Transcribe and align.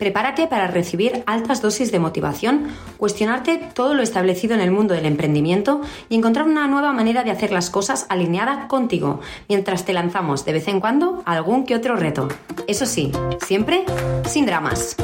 Prepárate 0.00 0.46
para 0.46 0.66
recibir 0.66 1.22
altas 1.26 1.60
dosis 1.60 1.92
de 1.92 1.98
motivación, 1.98 2.68
cuestionarte 2.96 3.60
todo 3.74 3.92
lo 3.92 4.02
establecido 4.02 4.54
en 4.54 4.62
el 4.62 4.70
mundo 4.70 4.94
del 4.94 5.04
emprendimiento 5.04 5.82
y 6.08 6.16
encontrar 6.16 6.46
una 6.46 6.66
nueva 6.68 6.94
manera 6.94 7.22
de 7.22 7.30
hacer 7.30 7.52
las 7.52 7.68
cosas 7.68 8.06
alineada 8.08 8.66
contigo, 8.66 9.20
mientras 9.46 9.84
te 9.84 9.92
lanzamos 9.92 10.46
de 10.46 10.54
vez 10.54 10.68
en 10.68 10.80
cuando 10.80 11.22
algún 11.26 11.66
que 11.66 11.76
otro 11.76 11.96
reto. 11.96 12.28
Eso 12.66 12.86
sí, 12.86 13.12
siempre 13.44 13.84
sin 14.24 14.46
dramas. 14.46 14.96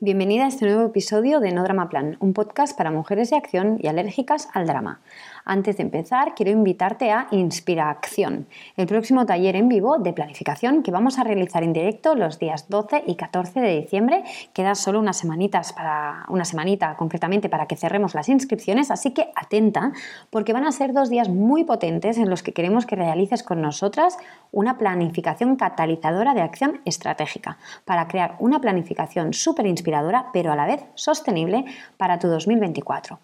Bienvenida 0.00 0.44
a 0.44 0.48
este 0.48 0.66
nuevo 0.66 0.84
episodio 0.84 1.38
de 1.38 1.52
No 1.52 1.62
Drama 1.62 1.88
Plan, 1.88 2.16
un 2.18 2.34
podcast 2.34 2.76
para 2.76 2.90
mujeres 2.90 3.30
de 3.30 3.36
acción 3.36 3.78
y 3.80 3.86
alérgicas 3.86 4.48
al 4.52 4.66
drama. 4.66 5.00
Antes 5.46 5.76
de 5.76 5.82
empezar, 5.82 6.34
quiero 6.34 6.50
invitarte 6.50 7.10
a 7.10 7.26
Inspira 7.30 7.90
Acción, 7.90 8.46
el 8.78 8.86
próximo 8.86 9.26
taller 9.26 9.56
en 9.56 9.68
vivo 9.68 9.98
de 9.98 10.14
planificación 10.14 10.82
que 10.82 10.90
vamos 10.90 11.18
a 11.18 11.24
realizar 11.24 11.62
en 11.62 11.74
directo 11.74 12.14
los 12.14 12.38
días 12.38 12.70
12 12.70 13.04
y 13.06 13.16
14 13.16 13.60
de 13.60 13.80
diciembre. 13.80 14.24
Queda 14.54 14.74
solo 14.74 15.00
unas 15.00 15.18
semanitas 15.18 15.74
para 15.74 16.24
una 16.30 16.46
semanita 16.46 16.96
concretamente 16.96 17.50
para 17.50 17.66
que 17.66 17.76
cerremos 17.76 18.14
las 18.14 18.30
inscripciones, 18.30 18.90
así 18.90 19.10
que 19.10 19.32
atenta 19.36 19.92
porque 20.30 20.54
van 20.54 20.64
a 20.64 20.72
ser 20.72 20.94
dos 20.94 21.10
días 21.10 21.28
muy 21.28 21.64
potentes 21.64 22.16
en 22.16 22.30
los 22.30 22.42
que 22.42 22.54
queremos 22.54 22.86
que 22.86 22.96
realices 22.96 23.42
con 23.42 23.60
nosotras 23.60 24.16
una 24.50 24.78
planificación 24.78 25.56
catalizadora 25.56 26.32
de 26.32 26.40
acción 26.40 26.80
estratégica 26.86 27.58
para 27.84 28.08
crear 28.08 28.36
una 28.38 28.62
planificación 28.62 29.34
súper 29.34 29.66
inspiradora 29.66 30.30
pero 30.32 30.52
a 30.52 30.56
la 30.56 30.64
vez 30.64 30.84
sostenible 30.94 31.66
para 31.98 32.18
tu 32.18 32.28
2024. 32.28 33.18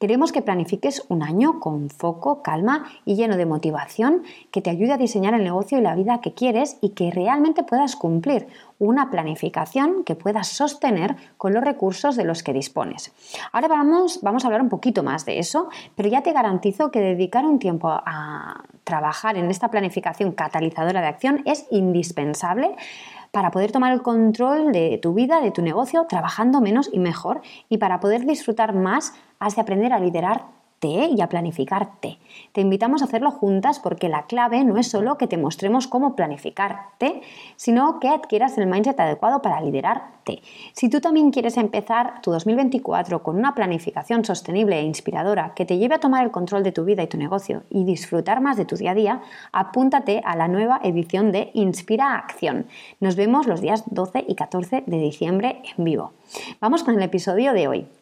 Queremos 0.00 0.32
que 0.32 0.42
planifiques 0.42 1.04
un 1.08 1.22
año 1.22 1.59
con 1.60 1.90
foco, 1.90 2.42
calma 2.42 2.86
y 3.04 3.14
lleno 3.14 3.36
de 3.36 3.46
motivación 3.46 4.24
que 4.50 4.60
te 4.60 4.70
ayude 4.70 4.92
a 4.92 4.98
diseñar 4.98 5.34
el 5.34 5.44
negocio 5.44 5.78
y 5.78 5.82
la 5.82 5.94
vida 5.94 6.20
que 6.20 6.34
quieres 6.34 6.78
y 6.80 6.90
que 6.90 7.12
realmente 7.12 7.62
puedas 7.62 7.94
cumplir 7.94 8.48
una 8.80 9.10
planificación 9.10 10.04
que 10.04 10.16
puedas 10.16 10.48
sostener 10.48 11.14
con 11.36 11.52
los 11.52 11.62
recursos 11.62 12.16
de 12.16 12.24
los 12.24 12.42
que 12.42 12.52
dispones. 12.52 13.12
Ahora 13.52 13.68
vamos, 13.68 14.20
vamos 14.22 14.42
a 14.42 14.48
hablar 14.48 14.62
un 14.62 14.70
poquito 14.70 15.02
más 15.02 15.24
de 15.26 15.38
eso, 15.38 15.68
pero 15.94 16.08
ya 16.08 16.22
te 16.22 16.32
garantizo 16.32 16.90
que 16.90 17.00
dedicar 17.00 17.44
un 17.44 17.58
tiempo 17.58 17.88
a 17.90 18.64
trabajar 18.84 19.36
en 19.36 19.50
esta 19.50 19.70
planificación 19.70 20.32
catalizadora 20.32 21.00
de 21.00 21.06
acción 21.06 21.42
es 21.44 21.66
indispensable 21.70 22.74
para 23.30 23.50
poder 23.50 23.70
tomar 23.70 23.92
el 23.92 24.02
control 24.02 24.72
de 24.72 24.98
tu 25.00 25.14
vida, 25.14 25.40
de 25.40 25.50
tu 25.50 25.62
negocio, 25.62 26.06
trabajando 26.08 26.60
menos 26.60 26.90
y 26.92 26.98
mejor 26.98 27.42
y 27.68 27.78
para 27.78 28.00
poder 28.00 28.26
disfrutar 28.26 28.74
más 28.74 29.14
has 29.38 29.54
de 29.54 29.62
aprender 29.62 29.92
a 29.92 30.00
liderar 30.00 30.44
y 30.88 31.20
a 31.20 31.28
planificarte. 31.28 32.18
Te 32.52 32.60
invitamos 32.60 33.02
a 33.02 33.04
hacerlo 33.04 33.30
juntas 33.30 33.78
porque 33.78 34.08
la 34.08 34.26
clave 34.26 34.64
no 34.64 34.78
es 34.78 34.88
solo 34.88 35.18
que 35.18 35.26
te 35.26 35.36
mostremos 35.36 35.86
cómo 35.86 36.16
planificarte, 36.16 37.20
sino 37.56 38.00
que 38.00 38.08
adquieras 38.08 38.56
el 38.56 38.66
mindset 38.66 38.98
adecuado 38.98 39.42
para 39.42 39.60
liderarte. 39.60 40.40
Si 40.72 40.88
tú 40.88 41.00
también 41.00 41.32
quieres 41.32 41.56
empezar 41.56 42.22
tu 42.22 42.30
2024 42.30 43.22
con 43.22 43.36
una 43.36 43.54
planificación 43.54 44.24
sostenible 44.24 44.78
e 44.78 44.82
inspiradora 44.82 45.52
que 45.54 45.66
te 45.66 45.76
lleve 45.76 45.96
a 45.96 46.00
tomar 46.00 46.24
el 46.24 46.30
control 46.30 46.62
de 46.62 46.72
tu 46.72 46.84
vida 46.84 47.02
y 47.02 47.08
tu 47.08 47.18
negocio 47.18 47.62
y 47.68 47.84
disfrutar 47.84 48.40
más 48.40 48.56
de 48.56 48.64
tu 48.64 48.76
día 48.76 48.92
a 48.92 48.94
día, 48.94 49.22
apúntate 49.52 50.22
a 50.24 50.34
la 50.36 50.48
nueva 50.48 50.80
edición 50.82 51.30
de 51.30 51.50
Inspira 51.52 52.14
Acción. 52.14 52.66
Nos 53.00 53.16
vemos 53.16 53.46
los 53.46 53.60
días 53.60 53.84
12 53.86 54.24
y 54.26 54.34
14 54.34 54.84
de 54.86 54.98
diciembre 54.98 55.62
en 55.76 55.84
vivo. 55.84 56.12
Vamos 56.60 56.84
con 56.84 56.94
el 56.94 57.02
episodio 57.02 57.52
de 57.52 57.68
hoy. 57.68 57.99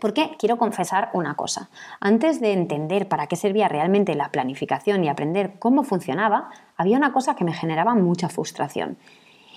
Porque 0.00 0.36
quiero 0.38 0.58
confesar 0.58 1.10
una 1.12 1.34
cosa. 1.34 1.70
Antes 2.00 2.40
de 2.40 2.52
entender 2.52 3.08
para 3.08 3.26
qué 3.26 3.36
servía 3.36 3.68
realmente 3.68 4.14
la 4.14 4.30
planificación 4.30 5.04
y 5.04 5.08
aprender 5.08 5.58
cómo 5.58 5.84
funcionaba, 5.84 6.50
había 6.76 6.96
una 6.96 7.12
cosa 7.12 7.36
que 7.36 7.44
me 7.44 7.52
generaba 7.52 7.94
mucha 7.94 8.28
frustración. 8.28 8.98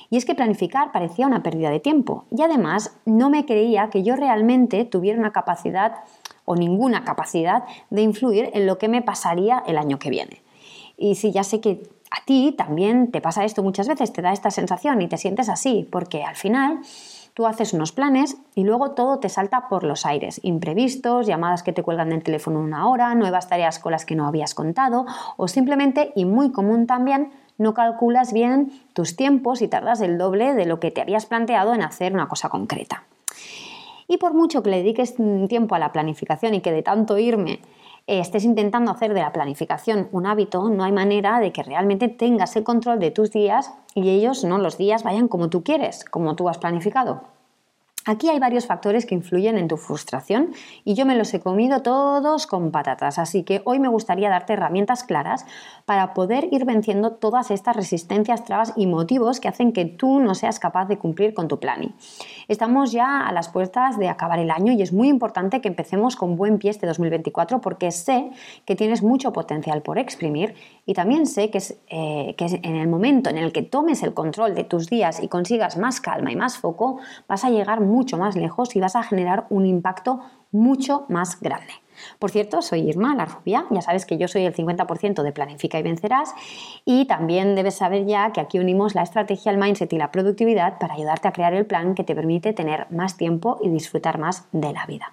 Y 0.10 0.18
es 0.18 0.26
que 0.26 0.36
planificar 0.36 0.92
parecía 0.92 1.28
una 1.28 1.44
pérdida 1.44 1.70
de 1.70 1.80
tiempo. 1.80 2.26
Y 2.32 2.42
además 2.42 2.98
no 3.06 3.30
me 3.30 3.46
creía 3.46 3.90
que 3.90 4.04
yo 4.04 4.16
realmente 4.16 4.86
tuviera 4.86 5.20
una 5.20 5.34
capacidad 5.34 5.96
o 6.46 6.56
ninguna 6.56 7.04
capacidad 7.04 7.64
de 7.90 8.04
influir 8.04 8.50
en 8.54 8.66
lo 8.66 8.78
que 8.78 8.88
me 8.88 9.02
pasaría 9.02 9.64
el 9.68 9.78
año 9.78 10.00
que 10.00 10.10
viene. 10.10 10.42
Y 10.98 11.16
si 11.16 11.32
ya 11.32 11.44
sé 11.44 11.60
que 11.60 11.90
a 12.10 12.24
ti 12.26 12.54
también 12.58 13.12
te 13.12 13.22
pasa 13.22 13.44
esto 13.44 13.64
muchas 13.64 13.88
veces, 13.88 14.14
te 14.14 14.22
da 14.22 14.32
esta 14.32 14.50
sensación 14.50 15.02
y 15.02 15.08
te 15.08 15.18
sientes 15.18 15.50
así, 15.50 15.88
porque 15.92 16.24
al 16.24 16.36
final 16.36 16.80
Tú 17.38 17.46
haces 17.46 17.74
unos 17.74 17.92
planes 17.92 18.36
y 18.56 18.64
luego 18.64 18.94
todo 18.94 19.20
te 19.20 19.30
salta 19.30 19.70
por 19.70 19.84
los 19.84 20.08
aires. 20.08 20.40
Imprevistos, 20.42 21.28
llamadas 21.28 21.62
que 21.62 21.72
te 21.72 21.84
cuelgan 21.84 22.10
del 22.10 22.24
teléfono 22.24 22.60
una 22.60 22.90
hora, 22.90 23.14
nuevas 23.14 23.48
tareas 23.48 23.78
con 23.78 23.92
las 23.92 24.06
que 24.08 24.16
no 24.16 24.26
habías 24.26 24.56
contado 24.56 25.06
o 25.38 25.48
simplemente, 25.48 26.12
y 26.16 26.26
muy 26.26 26.52
común 26.52 26.88
también, 26.88 27.30
no 27.60 27.76
calculas 27.76 28.34
bien 28.34 28.72
tus 28.94 29.16
tiempos 29.16 29.62
y 29.62 29.68
tardas 29.68 30.02
el 30.02 30.18
doble 30.18 30.56
de 30.56 30.66
lo 30.66 30.80
que 30.80 30.90
te 30.90 31.00
habías 31.00 31.28
planteado 31.28 31.76
en 31.76 31.84
hacer 31.84 32.12
una 32.12 32.28
cosa 32.28 32.50
concreta. 32.50 33.04
Y 34.08 34.18
por 34.18 34.34
mucho 34.34 34.64
que 34.64 34.72
le 34.72 34.78
dediques 34.78 35.14
tiempo 35.48 35.76
a 35.76 35.80
la 35.80 35.92
planificación 35.92 36.56
y 36.56 36.62
que 36.62 36.72
de 36.72 36.82
tanto 36.82 37.20
irme 37.20 37.60
estés 38.08 38.46
intentando 38.46 38.92
hacer 38.92 39.14
de 39.14 39.20
la 39.20 39.34
planificación 39.34 40.08
un 40.12 40.26
hábito, 40.26 40.70
no 40.70 40.84
hay 40.84 40.92
manera 40.92 41.40
de 41.40 41.52
que 41.52 41.62
realmente 41.62 42.08
tengas 42.08 42.56
el 42.56 42.64
control 42.64 43.00
de 43.00 43.12
tus 43.12 43.32
días 43.32 43.74
y 43.94 44.10
ellos, 44.10 44.44
no, 44.44 44.58
los 44.58 44.78
días 44.78 45.04
vayan 45.04 45.28
como 45.28 45.50
tú 45.50 45.64
quieres, 45.64 46.06
como 46.06 46.36
tú 46.36 46.50
has 46.50 46.58
planificado. 46.58 47.37
Aquí 48.08 48.30
hay 48.30 48.40
varios 48.40 48.68
factores 48.68 49.06
que 49.06 49.16
influyen 49.16 49.58
en 49.58 49.68
tu 49.68 49.76
frustración 49.76 50.54
y 50.86 50.94
yo 50.94 51.06
me 51.06 51.18
los 51.18 51.34
he 51.34 51.42
comido 51.42 51.82
todos 51.82 52.48
con 52.48 52.72
patatas, 52.72 53.20
así 53.20 53.44
que 53.44 53.62
hoy 53.66 53.80
me 53.80 53.90
gustaría 53.90 54.30
darte 54.30 54.54
herramientas 54.54 55.04
claras 55.04 55.46
para 55.84 56.14
poder 56.14 56.48
ir 56.54 56.64
venciendo 56.64 57.12
todas 57.12 57.52
estas 57.52 57.76
resistencias, 57.76 58.46
trabas 58.46 58.72
y 58.78 58.88
motivos 58.88 59.42
que 59.42 59.50
hacen 59.50 59.74
que 59.74 59.84
tú 59.84 60.22
no 60.22 60.36
seas 60.36 60.58
capaz 60.58 60.86
de 60.86 60.98
cumplir 60.98 61.34
con 61.34 61.50
tu 61.50 61.60
plan. 61.60 61.96
Estamos 62.48 62.94
ya 62.94 63.28
a 63.28 63.34
las 63.34 63.50
puertas 63.50 64.00
de 64.00 64.08
acabar 64.08 64.40
el 64.40 64.52
año 64.52 64.72
y 64.72 64.82
es 64.82 64.94
muy 64.94 65.10
importante 65.10 65.60
que 65.60 65.68
empecemos 65.68 66.16
con 66.16 66.38
buen 66.38 66.60
pie 66.60 66.70
este 66.70 66.88
2024 66.88 67.60
porque 67.60 67.92
sé 67.92 68.32
que 68.64 68.78
tienes 68.78 69.04
mucho 69.04 69.34
potencial 69.34 69.82
por 69.82 69.98
exprimir 69.98 70.56
y 70.86 70.94
también 70.94 71.26
sé 71.26 71.50
que, 71.50 71.58
es, 71.58 71.78
eh, 71.90 72.36
que 72.38 72.46
en 72.64 72.78
el 72.78 72.88
momento 72.88 73.30
en 73.30 73.38
el 73.38 73.52
que 73.52 73.64
tomes 73.64 74.02
el 74.02 74.14
control 74.14 74.56
de 74.56 74.64
tus 74.64 74.88
días 74.88 75.22
y 75.22 75.28
consigas 75.28 75.76
más 75.76 76.00
calma 76.00 76.32
y 76.32 76.38
más 76.38 76.58
foco, 76.58 77.00
vas 77.28 77.44
a 77.44 77.50
llegar 77.50 77.82
mucho 77.98 78.20
más 78.20 78.36
lejos 78.36 78.76
y 78.76 78.80
vas 78.80 78.96
a 78.96 79.02
generar 79.02 79.48
un 79.50 79.66
impacto 79.66 80.20
mucho 80.52 81.06
más 81.10 81.42
grande. 81.42 81.74
Por 82.20 82.30
cierto, 82.30 82.62
soy 82.62 82.82
Irma, 82.82 83.16
la 83.16 83.26
rubia, 83.26 83.66
ya 83.72 83.82
sabes 83.82 84.06
que 84.06 84.20
yo 84.20 84.28
soy 84.28 84.46
el 84.46 84.54
50% 84.54 85.24
de 85.24 85.32
Planifica 85.32 85.80
y 85.80 85.82
Vencerás 85.82 86.36
y 86.86 87.06
también 87.06 87.56
debes 87.56 87.76
saber 87.76 88.06
ya 88.06 88.32
que 88.32 88.40
aquí 88.40 88.60
unimos 88.60 88.94
la 88.94 89.02
estrategia, 89.02 89.52
el 89.52 89.58
mindset 89.58 89.92
y 89.94 89.98
la 89.98 90.12
productividad 90.12 90.78
para 90.78 90.94
ayudarte 90.94 91.28
a 91.28 91.32
crear 91.32 91.56
el 91.56 91.66
plan 91.66 91.96
que 91.96 92.04
te 92.04 92.14
permite 92.14 92.54
tener 92.54 92.86
más 92.92 93.18
tiempo 93.18 93.58
y 93.64 93.70
disfrutar 93.70 94.20
más 94.20 94.48
de 94.52 94.74
la 94.74 94.86
vida. 94.86 95.12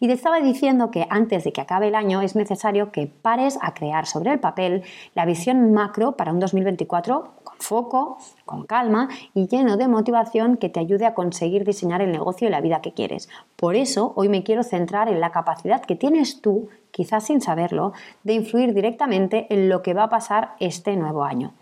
Y 0.00 0.06
te 0.06 0.12
estaba 0.12 0.40
diciendo 0.40 0.90
que 0.90 1.06
antes 1.10 1.44
de 1.44 1.52
que 1.52 1.60
acabe 1.60 1.88
el 1.88 1.94
año 1.94 2.22
es 2.22 2.36
necesario 2.36 2.92
que 2.92 3.06
pares 3.06 3.58
a 3.60 3.74
crear 3.74 4.06
sobre 4.06 4.32
el 4.32 4.40
papel 4.40 4.82
la 5.14 5.24
visión 5.24 5.72
macro 5.72 6.12
para 6.12 6.32
un 6.32 6.40
2024 6.40 7.34
con 7.42 7.56
foco, 7.58 8.18
con 8.44 8.64
calma 8.64 9.08
y 9.34 9.46
lleno 9.48 9.76
de 9.76 9.88
motivación 9.88 10.56
que 10.56 10.68
te 10.68 10.80
ayude 10.80 11.06
a 11.06 11.14
conseguir 11.14 11.64
diseñar 11.64 12.02
el 12.02 12.12
negocio 12.12 12.48
y 12.48 12.50
la 12.50 12.60
vida 12.60 12.80
que 12.80 12.92
quieres. 12.92 13.28
Por 13.56 13.76
eso 13.76 14.12
hoy 14.16 14.28
me 14.28 14.42
quiero 14.42 14.62
centrar 14.62 15.08
en 15.08 15.20
la 15.20 15.30
capacidad 15.30 15.82
que 15.82 15.96
tienes 15.96 16.40
tú, 16.40 16.68
quizás 16.90 17.24
sin 17.24 17.40
saberlo, 17.40 17.92
de 18.24 18.34
influir 18.34 18.74
directamente 18.74 19.46
en 19.50 19.68
lo 19.68 19.82
que 19.82 19.94
va 19.94 20.04
a 20.04 20.10
pasar 20.10 20.56
este 20.60 20.96
nuevo 20.96 21.24
año. 21.24 21.54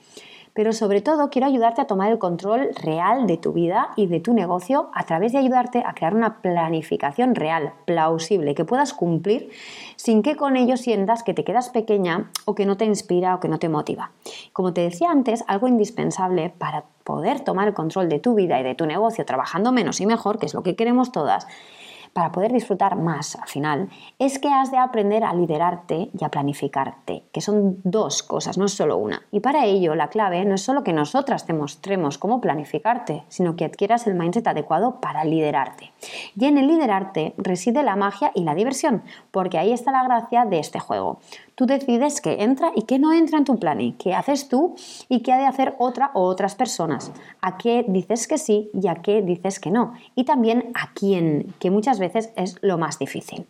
Pero 0.54 0.72
sobre 0.72 1.00
todo 1.00 1.30
quiero 1.30 1.46
ayudarte 1.46 1.80
a 1.80 1.86
tomar 1.86 2.10
el 2.10 2.18
control 2.18 2.70
real 2.82 3.26
de 3.26 3.36
tu 3.36 3.52
vida 3.52 3.90
y 3.96 4.06
de 4.06 4.20
tu 4.20 4.32
negocio 4.34 4.90
a 4.94 5.04
través 5.04 5.32
de 5.32 5.38
ayudarte 5.38 5.82
a 5.84 5.94
crear 5.94 6.14
una 6.14 6.40
planificación 6.40 7.34
real, 7.34 7.72
plausible, 7.84 8.54
que 8.54 8.64
puedas 8.64 8.92
cumplir 8.92 9.50
sin 9.96 10.22
que 10.22 10.36
con 10.36 10.56
ello 10.56 10.76
sientas 10.76 11.22
que 11.22 11.34
te 11.34 11.44
quedas 11.44 11.70
pequeña 11.70 12.30
o 12.44 12.54
que 12.54 12.66
no 12.66 12.76
te 12.76 12.84
inspira 12.84 13.34
o 13.34 13.40
que 13.40 13.48
no 13.48 13.58
te 13.58 13.68
motiva. 13.68 14.10
Como 14.52 14.72
te 14.72 14.80
decía 14.80 15.10
antes, 15.10 15.44
algo 15.46 15.68
indispensable 15.68 16.52
para 16.56 16.84
poder 17.04 17.40
tomar 17.40 17.68
el 17.68 17.74
control 17.74 18.08
de 18.08 18.18
tu 18.18 18.34
vida 18.34 18.60
y 18.60 18.62
de 18.62 18.74
tu 18.74 18.86
negocio 18.86 19.24
trabajando 19.24 19.72
menos 19.72 20.00
y 20.00 20.06
mejor, 20.06 20.38
que 20.38 20.46
es 20.46 20.54
lo 20.54 20.62
que 20.62 20.76
queremos 20.76 21.12
todas, 21.12 21.46
para 22.12 22.32
poder 22.32 22.52
disfrutar 22.52 22.96
más 22.96 23.36
al 23.36 23.48
final, 23.48 23.88
es 24.18 24.38
que 24.38 24.48
has 24.48 24.70
de 24.70 24.78
aprender 24.78 25.24
a 25.24 25.34
liderarte 25.34 26.10
y 26.18 26.24
a 26.24 26.28
planificarte, 26.28 27.24
que 27.32 27.40
son 27.40 27.78
dos 27.84 28.22
cosas, 28.22 28.58
no 28.58 28.68
solo 28.68 28.96
una. 28.96 29.22
Y 29.30 29.40
para 29.40 29.66
ello 29.66 29.94
la 29.94 30.08
clave 30.08 30.44
no 30.44 30.54
es 30.54 30.62
solo 30.62 30.82
que 30.84 30.92
nosotras 30.92 31.46
te 31.46 31.52
mostremos 31.52 32.18
cómo 32.18 32.40
planificarte, 32.40 33.24
sino 33.28 33.56
que 33.56 33.64
adquieras 33.64 34.06
el 34.06 34.14
mindset 34.14 34.46
adecuado 34.46 35.00
para 35.00 35.24
liderarte. 35.24 35.92
Y 36.36 36.46
en 36.46 36.58
el 36.58 36.66
liderarte 36.66 37.34
reside 37.36 37.82
la 37.82 37.96
magia 37.96 38.32
y 38.34 38.44
la 38.44 38.54
diversión, 38.54 39.02
porque 39.30 39.58
ahí 39.58 39.72
está 39.72 39.92
la 39.92 40.04
gracia 40.04 40.44
de 40.44 40.58
este 40.58 40.80
juego. 40.80 41.20
Tú 41.60 41.66
decides 41.66 42.22
qué 42.22 42.42
entra 42.42 42.72
y 42.74 42.84
qué 42.84 42.98
no 42.98 43.12
entra 43.12 43.36
en 43.36 43.44
tu 43.44 43.58
plan 43.58 43.82
y 43.82 43.92
qué 43.92 44.14
haces 44.14 44.48
tú 44.48 44.76
y 45.10 45.20
qué 45.20 45.34
ha 45.34 45.36
de 45.36 45.44
hacer 45.44 45.74
otra 45.78 46.10
o 46.14 46.22
otras 46.22 46.54
personas. 46.54 47.12
A 47.42 47.58
qué 47.58 47.84
dices 47.86 48.26
que 48.26 48.38
sí 48.38 48.70
y 48.72 48.88
a 48.88 49.02
qué 49.02 49.20
dices 49.20 49.60
que 49.60 49.70
no. 49.70 49.92
Y 50.14 50.24
también 50.24 50.70
a 50.72 50.94
quién, 50.94 51.52
que 51.58 51.70
muchas 51.70 51.98
veces 51.98 52.32
es 52.34 52.56
lo 52.62 52.78
más 52.78 52.98
difícil. 52.98 53.44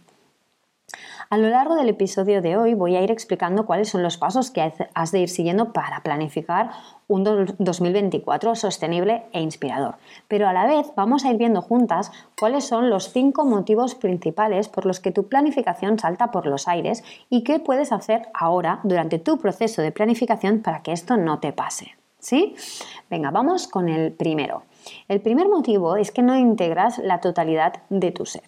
A 1.33 1.39
lo 1.39 1.49
largo 1.49 1.77
del 1.77 1.89
episodio 1.89 2.43
de 2.43 2.57
hoy 2.57 2.75
voy 2.75 2.97
a 2.97 3.03
ir 3.03 3.13
explicando 3.13 3.65
cuáles 3.65 3.89
son 3.89 4.03
los 4.03 4.17
pasos 4.17 4.51
que 4.51 4.73
has 4.95 5.13
de 5.13 5.21
ir 5.21 5.29
siguiendo 5.29 5.73
para 5.73 6.03
planificar 6.03 6.73
un 7.07 7.23
2024 7.23 8.57
sostenible 8.57 9.23
e 9.33 9.41
inspirador. 9.41 9.95
Pero 10.27 10.49
a 10.49 10.53
la 10.53 10.67
vez 10.67 10.89
vamos 10.97 11.25
a 11.25 11.31
ir 11.31 11.37
viendo 11.37 11.63
juntas 11.63 12.11
cuáles 12.37 12.65
son 12.65 12.91
los 12.91 13.13
cinco 13.13 13.45
motivos 13.45 13.95
principales 13.95 14.69
por 14.69 14.87
los 14.87 14.99
que 14.99 15.13
tu 15.13 15.29
planificación 15.29 16.01
salta 16.01 16.33
por 16.33 16.49
los 16.49 16.67
aires 16.67 17.05
y 17.29 17.45
qué 17.45 17.61
puedes 17.61 17.93
hacer 17.93 18.23
ahora 18.35 18.81
durante 18.83 19.21
tu 19.21 19.39
proceso 19.39 19.83
de 19.83 19.93
planificación 19.93 20.63
para 20.63 20.83
que 20.83 20.91
esto 20.91 21.17
no 21.17 21.39
te 21.39 21.53
pase. 21.53 21.93
¿Sí? 22.19 22.57
Venga, 23.09 23.31
vamos 23.31 23.69
con 23.69 23.89
el 23.89 24.11
primero. 24.11 24.65
El 25.07 25.21
primer 25.21 25.49
motivo 25.49 25.95
es 25.95 26.11
que 26.11 26.23
no 26.23 26.37
integras 26.37 26.99
la 26.99 27.21
totalidad 27.21 27.85
de 27.89 28.11
tu 28.11 28.27
ser. 28.27 28.43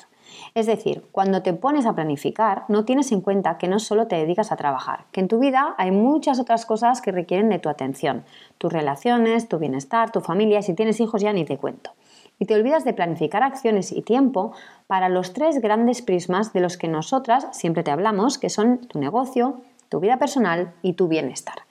Es 0.54 0.66
decir, 0.66 1.04
cuando 1.12 1.42
te 1.42 1.52
pones 1.52 1.86
a 1.86 1.94
planificar, 1.94 2.64
no 2.68 2.84
tienes 2.84 3.12
en 3.12 3.20
cuenta 3.20 3.58
que 3.58 3.68
no 3.68 3.78
solo 3.78 4.06
te 4.06 4.16
dedicas 4.16 4.52
a 4.52 4.56
trabajar, 4.56 5.06
que 5.12 5.20
en 5.20 5.28
tu 5.28 5.38
vida 5.38 5.74
hay 5.78 5.90
muchas 5.90 6.38
otras 6.38 6.66
cosas 6.66 7.00
que 7.00 7.12
requieren 7.12 7.48
de 7.48 7.58
tu 7.58 7.68
atención, 7.68 8.24
tus 8.58 8.72
relaciones, 8.72 9.48
tu 9.48 9.58
bienestar, 9.58 10.12
tu 10.12 10.20
familia, 10.20 10.62
si 10.62 10.74
tienes 10.74 11.00
hijos 11.00 11.22
ya 11.22 11.32
ni 11.32 11.44
te 11.44 11.58
cuento. 11.58 11.92
Y 12.38 12.46
te 12.46 12.54
olvidas 12.54 12.84
de 12.84 12.92
planificar 12.92 13.42
acciones 13.42 13.92
y 13.92 14.02
tiempo 14.02 14.52
para 14.86 15.08
los 15.08 15.32
tres 15.32 15.60
grandes 15.60 16.02
prismas 16.02 16.52
de 16.52 16.60
los 16.60 16.76
que 16.76 16.88
nosotras 16.88 17.46
siempre 17.52 17.82
te 17.82 17.90
hablamos, 17.90 18.38
que 18.38 18.50
son 18.50 18.78
tu 18.78 18.98
negocio, 18.98 19.60
tu 19.88 20.00
vida 20.00 20.18
personal 20.18 20.72
y 20.82 20.94
tu 20.94 21.06
bienestar. 21.08 21.62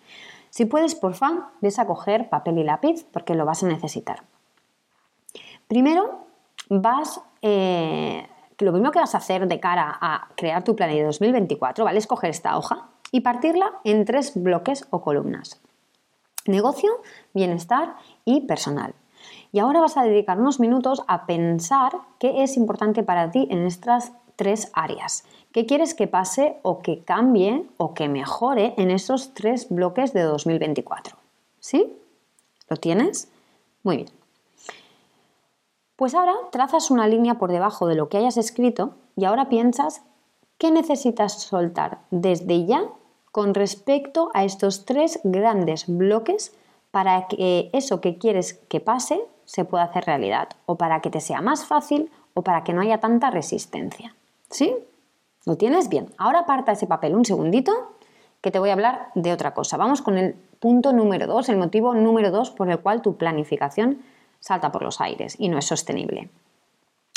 Si 0.49 0.65
puedes, 0.65 0.95
porfa, 0.95 1.49
ves 1.61 1.79
a 1.79 1.87
coger 1.87 2.29
papel 2.29 2.59
y 2.59 2.63
lápiz 2.63 3.05
porque 3.11 3.35
lo 3.35 3.45
vas 3.45 3.63
a 3.63 3.67
necesitar. 3.67 4.23
Primero, 5.67 6.25
vas 6.69 7.21
eh, 7.41 8.27
lo 8.61 8.71
primero 8.71 8.91
que 8.91 8.99
vas 8.99 9.15
a 9.15 9.19
hacer 9.19 9.47
de 9.47 9.59
cara 9.59 9.97
a 10.01 10.29
crear 10.35 10.63
tu 10.63 10.75
plan 10.75 10.89
de 10.89 11.03
2024, 11.03 11.85
¿vale? 11.85 11.99
Es 11.99 12.07
coger 12.07 12.29
esta 12.29 12.57
hoja 12.57 12.89
y 13.11 13.21
partirla 13.21 13.73
en 13.83 14.05
tres 14.05 14.33
bloques 14.35 14.87
o 14.89 15.01
columnas. 15.01 15.61
Negocio, 16.47 17.01
bienestar 17.33 17.95
y 18.25 18.41
personal. 18.41 18.93
Y 19.51 19.59
ahora 19.59 19.81
vas 19.81 19.97
a 19.97 20.03
dedicar 20.03 20.39
unos 20.39 20.59
minutos 20.59 21.03
a 21.07 21.25
pensar 21.25 21.91
qué 22.19 22.43
es 22.43 22.57
importante 22.57 23.03
para 23.03 23.31
ti 23.31 23.47
en 23.51 23.65
estas 23.65 24.13
tres 24.35 24.71
áreas. 24.73 25.25
¿Qué 25.51 25.65
quieres 25.65 25.93
que 25.93 26.07
pase 26.07 26.57
o 26.63 26.81
que 26.81 27.03
cambie 27.03 27.65
o 27.77 27.93
que 27.93 28.07
mejore 28.07 28.73
en 28.77 28.89
esos 28.89 29.33
tres 29.33 29.67
bloques 29.69 30.13
de 30.13 30.21
2024? 30.21 31.17
¿Sí? 31.59 31.93
¿Lo 32.69 32.77
tienes? 32.77 33.29
Muy 33.83 33.97
bien. 33.97 34.20
Pues 36.01 36.15
ahora 36.15 36.33
trazas 36.49 36.89
una 36.89 37.07
línea 37.07 37.35
por 37.35 37.51
debajo 37.51 37.85
de 37.85 37.93
lo 37.93 38.09
que 38.09 38.17
hayas 38.17 38.35
escrito 38.35 38.95
y 39.15 39.25
ahora 39.25 39.49
piensas 39.49 40.01
qué 40.57 40.71
necesitas 40.71 41.33
soltar 41.33 41.99
desde 42.09 42.65
ya 42.65 42.85
con 43.31 43.53
respecto 43.53 44.31
a 44.33 44.43
estos 44.43 44.85
tres 44.85 45.19
grandes 45.23 45.85
bloques 45.85 46.55
para 46.89 47.27
que 47.27 47.69
eso 47.71 48.01
que 48.01 48.17
quieres 48.17 48.55
que 48.67 48.79
pase 48.79 49.21
se 49.45 49.63
pueda 49.63 49.83
hacer 49.83 50.05
realidad 50.05 50.49
o 50.65 50.73
para 50.73 51.01
que 51.01 51.11
te 51.11 51.19
sea 51.19 51.39
más 51.39 51.65
fácil 51.65 52.09
o 52.33 52.41
para 52.41 52.63
que 52.63 52.73
no 52.73 52.81
haya 52.81 52.99
tanta 52.99 53.29
resistencia. 53.29 54.15
¿Sí? 54.49 54.73
¿Lo 55.45 55.55
tienes 55.55 55.87
bien? 55.87 56.07
Ahora 56.17 56.39
aparta 56.39 56.71
ese 56.71 56.87
papel 56.87 57.13
un 57.13 57.25
segundito 57.25 57.91
que 58.41 58.49
te 58.49 58.57
voy 58.57 58.71
a 58.71 58.73
hablar 58.73 59.09
de 59.13 59.33
otra 59.33 59.53
cosa. 59.53 59.77
Vamos 59.77 60.01
con 60.01 60.17
el 60.17 60.33
punto 60.59 60.93
número 60.93 61.27
dos, 61.27 61.47
el 61.47 61.57
motivo 61.57 61.93
número 61.93 62.31
dos 62.31 62.49
por 62.49 62.71
el 62.71 62.79
cual 62.79 63.03
tu 63.03 63.17
planificación 63.17 63.99
salta 64.41 64.71
por 64.71 64.83
los 64.83 64.99
aires 64.99 65.37
y 65.39 65.47
no 65.47 65.57
es 65.57 65.65
sostenible. 65.65 66.29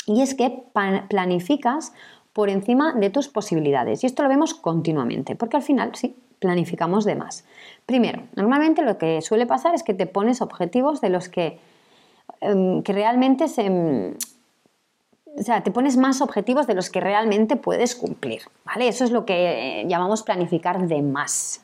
Y 0.07 0.21
es 0.21 0.35
que 0.35 0.63
planificas 1.09 1.91
por 2.31 2.49
encima 2.49 2.93
de 2.93 3.09
tus 3.09 3.27
posibilidades. 3.27 4.03
Y 4.03 4.07
esto 4.07 4.23
lo 4.23 4.29
vemos 4.29 4.53
continuamente, 4.53 5.35
porque 5.35 5.57
al 5.57 5.63
final 5.63 5.95
sí, 5.95 6.15
planificamos 6.39 7.05
de 7.05 7.15
más. 7.15 7.45
Primero, 7.85 8.23
normalmente 8.35 8.81
lo 8.83 8.97
que 8.97 9.21
suele 9.21 9.45
pasar 9.45 9.73
es 9.73 9.83
que 9.83 9.93
te 9.93 10.05
pones 10.05 10.41
objetivos 10.41 11.01
de 11.01 11.09
los 11.09 11.27
que, 11.27 11.59
em, 12.41 12.83
que 12.83 12.93
realmente 12.93 13.47
se... 13.47 13.65
Em, 13.65 14.13
o 15.37 15.43
sea, 15.43 15.63
te 15.63 15.71
pones 15.71 15.97
más 15.97 16.21
objetivos 16.21 16.65
de 16.65 16.75
los 16.75 16.89
que 16.89 17.01
realmente 17.01 17.57
puedes 17.57 17.95
cumplir, 17.95 18.43
¿vale? 18.63 18.87
Eso 18.87 19.03
es 19.03 19.11
lo 19.11 19.25
que 19.25 19.83
llamamos 19.85 20.23
planificar 20.23 20.87
de 20.87 21.01
más. 21.01 21.61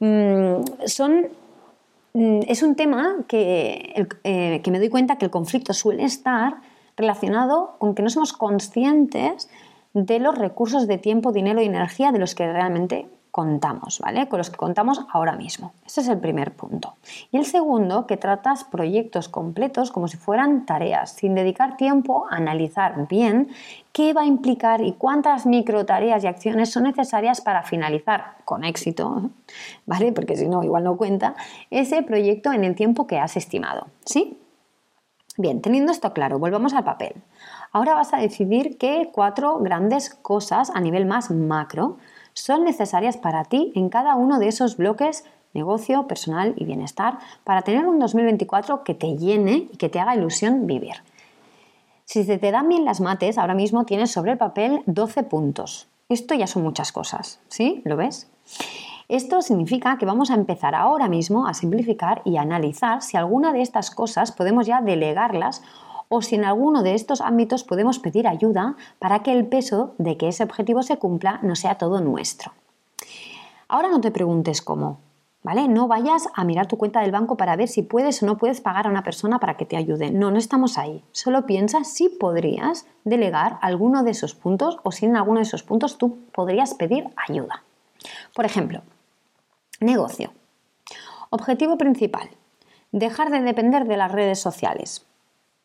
Mm, 0.00 0.62
son 0.86 1.28
es 2.16 2.62
un 2.62 2.76
tema 2.76 3.16
eh, 3.30 4.06
que, 4.62 4.70
me 4.70 4.78
doy 4.78 4.88
cuenta 4.88 5.18
que 5.18 5.26
el 5.26 5.30
conflicto 5.30 5.74
suele 5.74 6.04
estar 6.04 6.56
relacionado 6.96 7.76
con 7.78 7.94
que 7.94 8.02
no 8.02 8.08
somos 8.08 8.32
conscientes 8.32 9.50
de 9.92 10.18
los 10.18 10.36
recursos 10.36 10.86
de 10.86 10.96
tiempo, 10.96 11.32
dinero 11.32 11.60
y 11.60 11.66
energía 11.66 12.12
de 12.12 12.18
los 12.18 12.34
que 12.34 12.50
realmente 12.50 13.06
contamos, 13.36 14.00
¿vale? 14.00 14.28
Con 14.28 14.38
los 14.38 14.48
que 14.48 14.56
contamos 14.56 15.04
ahora 15.12 15.36
mismo. 15.36 15.74
Ese 15.84 16.00
es 16.00 16.08
el 16.08 16.18
primer 16.18 16.52
punto. 16.52 16.94
Y 17.30 17.36
el 17.36 17.44
segundo, 17.44 18.06
que 18.06 18.16
tratas 18.16 18.64
proyectos 18.64 19.28
completos 19.28 19.90
como 19.90 20.08
si 20.08 20.16
fueran 20.16 20.64
tareas, 20.64 21.10
sin 21.10 21.34
dedicar 21.34 21.76
tiempo 21.76 22.26
a 22.30 22.36
analizar 22.36 23.06
bien 23.08 23.48
qué 23.92 24.14
va 24.14 24.22
a 24.22 24.24
implicar 24.24 24.80
y 24.80 24.94
cuántas 24.94 25.44
micro 25.44 25.84
tareas 25.84 26.24
y 26.24 26.28
acciones 26.28 26.70
son 26.70 26.84
necesarias 26.84 27.42
para 27.42 27.62
finalizar 27.62 28.38
con 28.46 28.64
éxito, 28.64 29.28
¿vale? 29.84 30.12
Porque 30.12 30.34
si 30.34 30.48
no, 30.48 30.64
igual 30.64 30.84
no 30.84 30.96
cuenta, 30.96 31.34
ese 31.68 32.02
proyecto 32.02 32.54
en 32.54 32.64
el 32.64 32.74
tiempo 32.74 33.06
que 33.06 33.18
has 33.18 33.36
estimado, 33.36 33.88
¿sí? 34.06 34.40
Bien, 35.36 35.60
teniendo 35.60 35.92
esto 35.92 36.14
claro, 36.14 36.38
volvamos 36.38 36.72
al 36.72 36.84
papel. 36.84 37.12
Ahora 37.70 37.92
vas 37.92 38.14
a 38.14 38.16
decidir 38.16 38.78
qué 38.78 39.10
cuatro 39.12 39.58
grandes 39.58 40.08
cosas 40.08 40.70
a 40.74 40.80
nivel 40.80 41.04
más 41.04 41.30
macro 41.30 41.98
son 42.36 42.64
necesarias 42.64 43.16
para 43.16 43.44
ti 43.44 43.72
en 43.74 43.88
cada 43.88 44.14
uno 44.14 44.38
de 44.38 44.48
esos 44.48 44.76
bloques 44.76 45.24
negocio, 45.54 46.06
personal 46.06 46.52
y 46.56 46.66
bienestar 46.66 47.18
para 47.42 47.62
tener 47.62 47.86
un 47.86 47.98
2024 47.98 48.84
que 48.84 48.94
te 48.94 49.16
llene 49.16 49.68
y 49.72 49.76
que 49.78 49.88
te 49.88 49.98
haga 49.98 50.14
ilusión 50.14 50.66
vivir. 50.66 50.96
Si 52.04 52.24
se 52.24 52.38
te 52.38 52.52
dan 52.52 52.68
bien 52.68 52.84
las 52.84 53.00
mates, 53.00 53.38
ahora 53.38 53.54
mismo 53.54 53.84
tienes 53.84 54.12
sobre 54.12 54.32
el 54.32 54.38
papel 54.38 54.82
12 54.84 55.22
puntos. 55.24 55.88
Esto 56.08 56.34
ya 56.34 56.46
son 56.46 56.62
muchas 56.62 56.92
cosas, 56.92 57.40
¿sí? 57.48 57.80
¿Lo 57.84 57.96
ves? 57.96 58.28
Esto 59.08 59.40
significa 59.40 59.96
que 59.98 60.06
vamos 60.06 60.30
a 60.30 60.34
empezar 60.34 60.74
ahora 60.74 61.08
mismo 61.08 61.46
a 61.46 61.54
simplificar 61.54 62.22
y 62.24 62.36
analizar 62.36 63.02
si 63.02 63.16
alguna 63.16 63.52
de 63.52 63.62
estas 63.62 63.90
cosas 63.90 64.30
podemos 64.30 64.66
ya 64.66 64.82
delegarlas 64.82 65.62
o 66.08 66.22
si 66.22 66.34
en 66.36 66.44
alguno 66.44 66.82
de 66.82 66.94
estos 66.94 67.20
ámbitos 67.20 67.64
podemos 67.64 67.98
pedir 67.98 68.26
ayuda 68.28 68.76
para 68.98 69.22
que 69.22 69.32
el 69.32 69.46
peso 69.46 69.94
de 69.98 70.16
que 70.16 70.28
ese 70.28 70.44
objetivo 70.44 70.82
se 70.82 70.98
cumpla 70.98 71.40
no 71.42 71.56
sea 71.56 71.76
todo 71.76 72.00
nuestro. 72.00 72.52
Ahora 73.68 73.88
no 73.88 74.00
te 74.00 74.10
preguntes 74.10 74.62
cómo, 74.62 75.00
¿vale? 75.42 75.68
No 75.68 75.88
vayas 75.88 76.28
a 76.34 76.44
mirar 76.44 76.66
tu 76.66 76.76
cuenta 76.76 77.00
del 77.00 77.12
banco 77.12 77.36
para 77.36 77.56
ver 77.56 77.68
si 77.68 77.82
puedes 77.82 78.22
o 78.22 78.26
no 78.26 78.36
puedes 78.36 78.60
pagar 78.60 78.86
a 78.86 78.90
una 78.90 79.02
persona 79.02 79.40
para 79.40 79.56
que 79.56 79.64
te 79.64 79.76
ayude. 79.76 80.10
No, 80.10 80.30
no 80.30 80.38
estamos 80.38 80.78
ahí. 80.78 81.02
Solo 81.12 81.46
piensa 81.46 81.84
si 81.84 82.08
podrías 82.08 82.86
delegar 83.04 83.58
alguno 83.62 84.02
de 84.02 84.12
esos 84.12 84.34
puntos 84.34 84.78
o 84.82 84.92
si 84.92 85.06
en 85.06 85.16
alguno 85.16 85.38
de 85.38 85.44
esos 85.44 85.62
puntos 85.62 85.98
tú 85.98 86.18
podrías 86.32 86.74
pedir 86.74 87.08
ayuda. 87.28 87.62
Por 88.34 88.44
ejemplo, 88.44 88.82
negocio. 89.80 90.32
Objetivo 91.30 91.76
principal. 91.76 92.28
Dejar 92.92 93.30
de 93.30 93.40
depender 93.40 93.86
de 93.86 93.96
las 93.96 94.12
redes 94.12 94.40
sociales. 94.40 95.06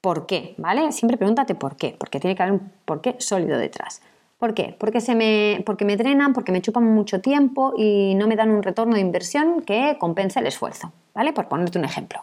¿Por 0.02 0.26
qué? 0.26 0.56
¿Vale? 0.58 0.92
Siempre 0.92 1.18
pregúntate 1.18 1.54
por 1.54 1.76
qué, 1.76 1.96
porque 1.98 2.20
tiene 2.20 2.36
que 2.36 2.42
haber 2.42 2.54
un 2.54 2.72
por 2.86 3.02
qué 3.02 3.16
sólido 3.20 3.58
detrás. 3.58 4.02
¿Por 4.40 4.56
qué? 4.56 4.76
Porque, 4.80 5.02
se 5.02 5.14
me, 5.14 5.62
porque 5.68 5.86
me 5.86 5.96
drenan, 5.96 6.34
porque 6.34 6.52
me 6.52 6.64
chupan 6.64 6.84
mucho 6.84 7.22
tiempo 7.22 7.74
y 7.78 8.16
no 8.16 8.28
me 8.28 8.36
dan 8.36 8.50
un 8.50 8.64
retorno 8.64 8.96
de 8.96 9.02
inversión 9.02 9.62
que 9.62 9.98
compense 10.00 10.40
el 10.40 10.48
esfuerzo, 10.48 10.92
¿vale? 11.14 11.32
Por 11.32 11.48
ponerte 11.48 11.78
un 11.78 11.86
ejemplo. 11.86 12.22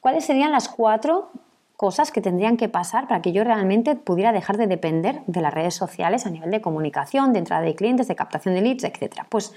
¿Cuáles 0.00 0.24
serían 0.24 0.50
las 0.50 0.68
cuatro 0.68 1.30
cosas 1.76 2.10
que 2.10 2.20
tendrían 2.20 2.56
que 2.56 2.68
pasar 2.68 3.06
para 3.06 3.22
que 3.22 3.30
yo 3.30 3.44
realmente 3.44 3.94
pudiera 3.94 4.32
dejar 4.32 4.56
de 4.56 4.66
depender 4.66 5.20
de 5.28 5.40
las 5.40 5.54
redes 5.54 5.74
sociales 5.74 6.26
a 6.26 6.30
nivel 6.30 6.50
de 6.50 6.60
comunicación, 6.60 7.32
de 7.32 7.38
entrada 7.38 7.62
de 7.62 7.76
clientes, 7.76 8.08
de 8.08 8.16
captación 8.16 8.56
de 8.56 8.62
leads, 8.62 8.82
etcétera? 8.82 9.28
Pues 9.28 9.52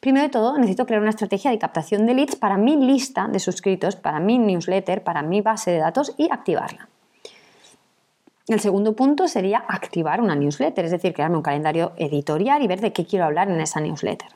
primero 0.00 0.24
de 0.24 0.30
todo 0.30 0.56
necesito 0.56 0.86
crear 0.86 1.02
una 1.02 1.10
estrategia 1.10 1.50
de 1.50 1.58
captación 1.58 2.06
de 2.06 2.14
leads 2.14 2.36
para 2.36 2.56
mi 2.56 2.76
lista 2.76 3.28
de 3.28 3.38
suscritos, 3.38 3.96
para 3.96 4.18
mi 4.18 4.38
newsletter, 4.38 5.04
para 5.04 5.20
mi 5.20 5.42
base 5.42 5.72
de 5.72 5.78
datos 5.78 6.14
y 6.16 6.30
activarla. 6.32 6.88
El 8.46 8.60
segundo 8.60 8.94
punto 8.94 9.26
sería 9.26 9.64
activar 9.66 10.20
una 10.20 10.36
newsletter, 10.36 10.84
es 10.84 10.90
decir, 10.90 11.14
crearme 11.14 11.38
un 11.38 11.42
calendario 11.42 11.92
editorial 11.96 12.62
y 12.62 12.66
ver 12.66 12.80
de 12.82 12.92
qué 12.92 13.06
quiero 13.06 13.24
hablar 13.24 13.50
en 13.50 13.58
esa 13.58 13.80
newsletter. 13.80 14.28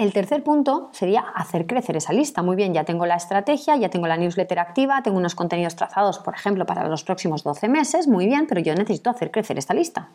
El 0.00 0.14
tercer 0.14 0.42
punto 0.42 0.88
sería 0.92 1.20
hacer 1.20 1.66
crecer 1.66 1.94
esa 1.94 2.14
lista. 2.14 2.40
Muy 2.42 2.56
bien, 2.56 2.72
ya 2.72 2.84
tengo 2.84 3.04
la 3.04 3.16
estrategia, 3.16 3.76
ya 3.76 3.90
tengo 3.90 4.06
la 4.06 4.16
newsletter 4.16 4.58
activa, 4.58 5.02
tengo 5.02 5.18
unos 5.18 5.34
contenidos 5.34 5.76
trazados, 5.76 6.18
por 6.20 6.32
ejemplo, 6.32 6.64
para 6.64 6.88
los 6.88 7.04
próximos 7.04 7.44
12 7.44 7.68
meses. 7.68 8.08
Muy 8.08 8.24
bien, 8.24 8.46
pero 8.46 8.62
yo 8.62 8.74
necesito 8.74 9.10
hacer 9.10 9.30
crecer 9.30 9.58
esta 9.58 9.74
lista. 9.74 10.08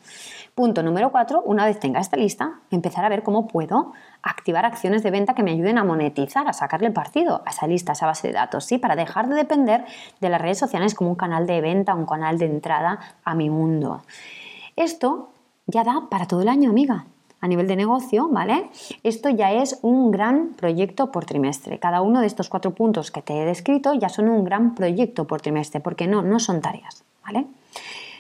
Punto 0.56 0.82
número 0.82 1.12
cuatro, 1.12 1.44
una 1.44 1.68
vez 1.68 1.80
tenga 1.80 2.00
esta 2.00 2.18
lista, 2.18 2.62
empezar 2.72 3.06
a 3.06 3.10
ver 3.10 3.22
cómo 3.22 3.46
puedo 3.46 3.94
activar 4.24 4.66
acciones 4.66 5.04
de 5.04 5.12
venta 5.12 5.36
que 5.36 5.44
me 5.44 5.52
ayuden 5.52 5.78
a 5.78 5.84
monetizar, 5.84 6.48
a 6.48 6.54
sacarle 6.54 6.90
partido 6.90 7.44
a 7.46 7.52
esa 7.52 7.68
lista, 7.68 7.92
a 7.92 7.94
esa 7.94 8.08
base 8.08 8.30
de 8.30 8.34
datos, 8.34 8.66
¿sí? 8.66 8.80
Para 8.80 8.96
dejar 8.96 9.30
de 9.30 9.36
depender 9.36 9.86
de 10.20 10.30
las 10.30 10.42
redes 10.42 10.58
sociales 10.58 10.96
como 10.96 11.12
un 11.12 11.16
canal 11.16 11.46
de 11.46 11.62
venta, 11.62 11.94
un 11.94 12.08
canal 12.08 12.40
de 12.40 12.48
entrada 12.48 13.02
a 13.24 13.36
mi 13.36 13.52
mundo. 13.52 14.02
Esto 14.78 15.30
ya 15.68 15.84
da 15.84 16.08
para 16.10 16.26
todo 16.26 16.42
el 16.42 16.50
año, 16.50 16.72
amiga 16.72 17.06
a 17.46 17.48
nivel 17.48 17.68
de 17.68 17.76
negocio, 17.76 18.28
¿vale? 18.28 18.70
Esto 19.04 19.30
ya 19.30 19.54
es 19.54 19.78
un 19.84 20.12
gran 20.12 20.50
proyecto 20.56 21.12
por 21.12 21.26
trimestre. 21.26 21.78
Cada 21.80 22.02
uno 22.02 22.20
de 22.20 22.28
estos 22.28 22.50
cuatro 22.50 22.72
puntos 22.72 23.12
que 23.12 23.22
te 23.22 23.40
he 23.40 23.46
descrito 23.46 23.94
ya 23.94 24.10
son 24.10 24.30
un 24.30 24.44
gran 24.44 24.74
proyecto 24.74 25.26
por 25.26 25.42
trimestre, 25.42 25.80
porque 25.80 26.08
no, 26.08 26.24
no 26.24 26.40
son 26.40 26.60
tareas, 26.60 27.04
¿vale? 27.24 27.46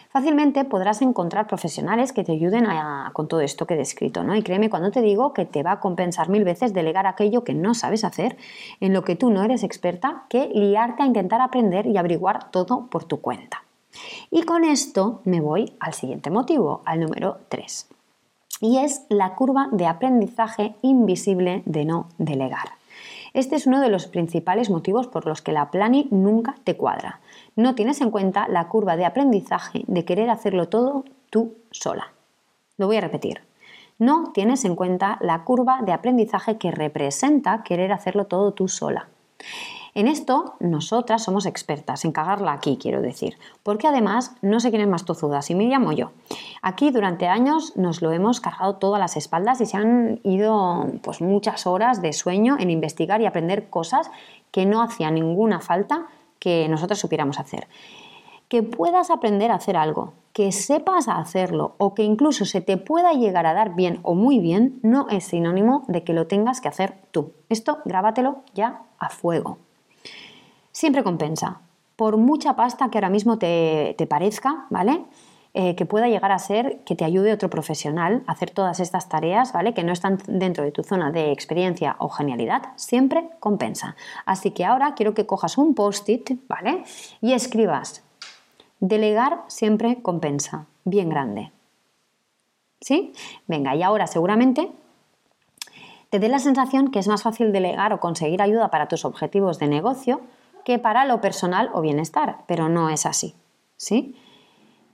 Fácilmente 0.09 0.63
podrás 0.63 1.01
encontrar 1.01 1.47
profesionales 1.47 2.13
que 2.13 2.23
te 2.23 2.31
ayuden 2.31 2.67
con 3.11 3.27
todo 3.27 3.41
esto 3.41 3.65
que 3.65 3.73
he 3.73 3.77
descrito, 3.77 4.23
¿no? 4.23 4.35
Y 4.35 4.43
créeme 4.43 4.69
cuando 4.69 4.91
te 4.91 5.01
digo 5.01 5.33
que 5.33 5.45
te 5.45 5.63
va 5.63 5.73
a 5.73 5.79
compensar 5.81 6.29
mil 6.29 6.45
veces 6.45 6.73
delegar 6.73 7.05
aquello 7.05 7.43
que 7.43 7.53
no 7.53 7.73
sabes 7.73 8.05
hacer, 8.05 8.37
en 8.79 8.93
lo 8.93 9.03
que 9.03 9.17
tú 9.17 9.31
no 9.31 9.43
eres 9.43 9.63
experta, 9.63 10.23
que 10.29 10.47
liarte 10.53 11.03
a 11.03 11.07
intentar 11.07 11.41
aprender 11.41 11.87
y 11.87 11.97
averiguar 11.97 12.51
todo 12.51 12.85
por 12.87 13.03
tu 13.03 13.19
cuenta. 13.19 13.63
Y 14.29 14.43
con 14.43 14.63
esto 14.63 15.21
me 15.25 15.41
voy 15.41 15.73
al 15.79 15.93
siguiente 15.93 16.29
motivo, 16.29 16.81
al 16.85 17.01
número 17.01 17.39
3 17.49 17.94
y 18.61 18.77
es 18.77 19.05
la 19.09 19.35
curva 19.35 19.67
de 19.71 19.87
aprendizaje 19.87 20.75
invisible 20.81 21.63
de 21.65 21.85
no 21.85 22.07
delegar. 22.17 22.69
Este 23.33 23.57
es 23.57 23.67
uno 23.67 23.81
de 23.81 23.89
los 23.89 24.07
principales 24.07 24.69
motivos 24.69 25.07
por 25.07 25.25
los 25.25 25.41
que 25.41 25.51
la 25.51 25.69
Plani 25.69 26.07
nunca 26.09 26.55
te 26.63 26.77
cuadra. 26.77 27.19
No 27.57 27.75
tienes 27.75 27.99
en 27.99 28.09
cuenta 28.09 28.47
la 28.47 28.69
curva 28.69 28.95
de 28.95 29.05
aprendizaje 29.05 29.83
de 29.87 30.05
querer 30.05 30.29
hacerlo 30.29 30.69
todo 30.69 31.03
tú 31.29 31.55
sola. 31.71 32.13
Lo 32.77 32.87
voy 32.87 32.95
a 32.95 33.01
repetir. 33.01 33.41
No 33.99 34.31
tienes 34.33 34.63
en 34.63 34.75
cuenta 34.75 35.17
la 35.21 35.43
curva 35.43 35.81
de 35.81 35.91
aprendizaje 35.91 36.57
que 36.57 36.71
representa 36.71 37.63
querer 37.63 37.91
hacerlo 37.91 38.25
todo 38.25 38.53
tú 38.53 38.69
sola. 38.69 39.09
En 39.97 40.09
esto, 40.09 40.55
nosotras 40.59 41.23
somos 41.23 41.45
expertas 41.45 42.03
en 42.03 42.11
cagarla 42.11 42.51
aquí, 42.51 42.77
quiero 42.77 43.01
decir, 43.01 43.37
porque 43.63 43.87
además 43.87 44.35
no 44.41 44.59
sé 44.59 44.69
quién 44.69 44.81
es 44.81 44.89
más 44.89 45.05
tozuda, 45.05 45.41
si 45.41 45.55
Miriam 45.55 45.87
o 45.87 45.93
yo. 45.93 46.11
Aquí 46.61 46.91
durante 46.91 47.29
años 47.29 47.77
nos 47.77 48.01
lo 48.01 48.11
hemos 48.11 48.41
cargado 48.41 48.75
todo 48.75 48.95
a 48.95 48.99
las 48.99 49.15
espaldas 49.15 49.61
y 49.61 49.65
se 49.65 49.77
han 49.77 50.19
ido 50.23 50.85
pues 51.01 51.21
muchas 51.21 51.65
horas 51.65 52.01
de 52.01 52.11
sueño 52.11 52.57
en 52.59 52.71
investigar 52.71 53.21
y 53.21 53.25
aprender 53.25 53.69
cosas 53.69 54.11
que 54.51 54.65
no 54.65 54.81
hacía 54.81 55.11
ninguna 55.11 55.61
falta 55.61 56.07
que 56.39 56.67
nosotras 56.67 56.99
supiéramos 56.99 57.39
hacer. 57.39 57.69
Que 58.49 58.63
puedas 58.63 59.09
aprender 59.09 59.49
a 59.49 59.55
hacer 59.55 59.77
algo, 59.77 60.11
que 60.33 60.51
sepas 60.51 61.07
hacerlo 61.07 61.75
o 61.77 61.93
que 61.93 62.03
incluso 62.03 62.43
se 62.43 62.59
te 62.59 62.75
pueda 62.75 63.13
llegar 63.13 63.45
a 63.45 63.53
dar 63.53 63.75
bien 63.75 64.01
o 64.03 64.13
muy 64.13 64.39
bien, 64.39 64.77
no 64.83 65.07
es 65.09 65.23
sinónimo 65.23 65.85
de 65.87 66.03
que 66.03 66.11
lo 66.11 66.27
tengas 66.27 66.59
que 66.59 66.67
hacer 66.67 66.95
tú. 67.11 67.31
Esto 67.47 67.77
grábatelo 67.85 68.43
ya 68.53 68.81
a 68.99 69.07
fuego 69.07 69.57
siempre 70.75 71.03
compensa. 71.03 71.61
Por 71.95 72.17
mucha 72.17 72.57
pasta 72.57 72.89
que 72.89 72.97
ahora 72.97 73.09
mismo 73.09 73.37
te, 73.37 73.95
parezca, 74.09 74.65
¿vale? 74.69 75.05
Eh, 75.53 75.73
que 75.75 75.85
pueda 75.85 76.09
llegar 76.09 76.33
a 76.33 76.37
ser 76.37 76.79
que 76.85 76.95
te 76.95 77.05
ayude 77.05 77.31
otro 77.31 77.49
profesional 77.49 78.23
a 78.27 78.33
hacer 78.33 78.51
todas 78.51 78.81
estas 78.81 79.07
tareas, 79.07 79.53
¿vale? 79.53 79.73
Que 79.73 79.85
no 79.85 79.93
están 79.93 80.17
dentro 80.27 80.65
de 80.65 80.73
tu 80.73 80.83
zona 80.83 81.13
de 81.13 81.31
experiencia 81.31 81.95
o 81.99 82.09
genialidad, 82.09 82.73
siempre 82.75 83.29
compensa. 83.39 83.95
Así 84.25 84.51
que 84.51 84.65
ahora 84.65 84.95
quiero 84.95 85.13
que 85.13 85.25
cojas 85.25 85.57
un 85.57 85.75
post-it, 85.75 86.31
¿vale? 86.49 86.83
Y 87.21 87.31
escribas, 87.31 88.03
delegar 88.81 89.45
siempre 89.47 90.01
compensa, 90.01 90.65
bien 90.83 91.07
grande. 91.07 91.53
¿Sí? 92.81 93.13
Venga, 93.47 93.73
y 93.77 93.81
ahora 93.81 94.07
seguramente 94.07 94.73
te 96.09 96.19
dé 96.19 96.27
la 96.27 96.39
sensación 96.39 96.91
que 96.91 96.99
es 96.99 97.07
más 97.07 97.23
fácil 97.23 97.53
delegar 97.53 97.93
o 97.93 98.01
conseguir 98.01 98.41
ayuda 98.41 98.69
para 98.69 98.89
tus 98.89 99.05
objetivos 99.05 99.57
de 99.57 99.69
negocio 99.69 100.19
que 100.65 100.79
para 100.79 101.05
lo 101.05 101.21
personal 101.21 101.69
o 101.73 101.79
bienestar, 101.79 102.39
pero 102.47 102.67
no 102.67 102.89
es 102.89 103.05
así. 103.05 103.35
¿sí? 103.77 104.17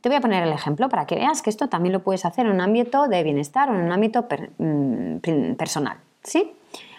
Te 0.01 0.09
voy 0.09 0.17
a 0.17 0.21
poner 0.21 0.43
el 0.43 0.51
ejemplo 0.51 0.89
para 0.89 1.07
que 1.07 1.15
veas 1.15 1.41
que 1.41 1.49
esto 1.49 1.69
también 1.69 1.93
lo 1.93 2.03
puedes 2.03 2.25
hacer 2.25 2.45
en 2.45 2.51
un 2.51 2.61
ámbito 2.61 3.07
de 3.07 3.23
bienestar 3.23 3.71
o 3.71 3.75
en 3.75 3.85
un 3.85 3.91
ámbito 3.91 4.27
mm, 4.57 5.55
personal. 5.57 5.97
¿sí? 6.21 6.53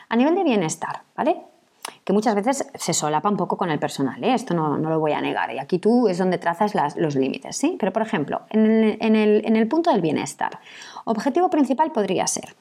A 0.08 0.16
nivel 0.16 0.34
de 0.34 0.42
bienestar, 0.42 1.02
¿vale? 1.14 1.42
Que 2.02 2.12
muchas 2.12 2.34
veces 2.34 2.70
se 2.74 2.94
solapa 2.94 3.28
un 3.28 3.36
poco 3.36 3.56
con 3.56 3.70
el 3.70 3.78
personal, 3.78 4.22
¿eh? 4.24 4.34
esto 4.34 4.54
no, 4.54 4.76
lo 4.78 5.00
voy 5.00 5.12
a 5.12 5.20
negar, 5.20 5.52
y 5.52 5.58
aquí 5.58 5.78
tú 5.78 6.08
es 6.08 6.18
donde 6.18 6.38
trazas 6.38 6.74
los 6.96 7.16
límites, 7.16 7.56
¿sí? 7.56 7.76
Pero, 7.78 7.92
por 7.92 8.02
ejemplo, 8.02 8.42
en 8.50 9.16
el, 9.16 9.44
en 9.44 9.56
el 9.56 9.68
punto 9.68 9.90
del 9.90 10.00
bienestar, 10.00 10.60
objetivo 11.04 11.50
principal 11.50 11.90
podría 11.90 12.26
ser 12.26 12.54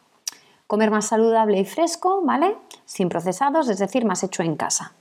comer 0.66 0.90
más 0.90 1.06
saludable 1.06 1.60
y 1.60 1.66
fresco, 1.66 2.22
¿vale? 2.24 2.56
Sin 2.86 3.10
procesados, 3.10 3.68
es 3.70 3.78
decir, 3.78 4.06
más 4.06 4.24
hecho 4.24 4.42
en 4.42 4.56
casa. 4.56 4.94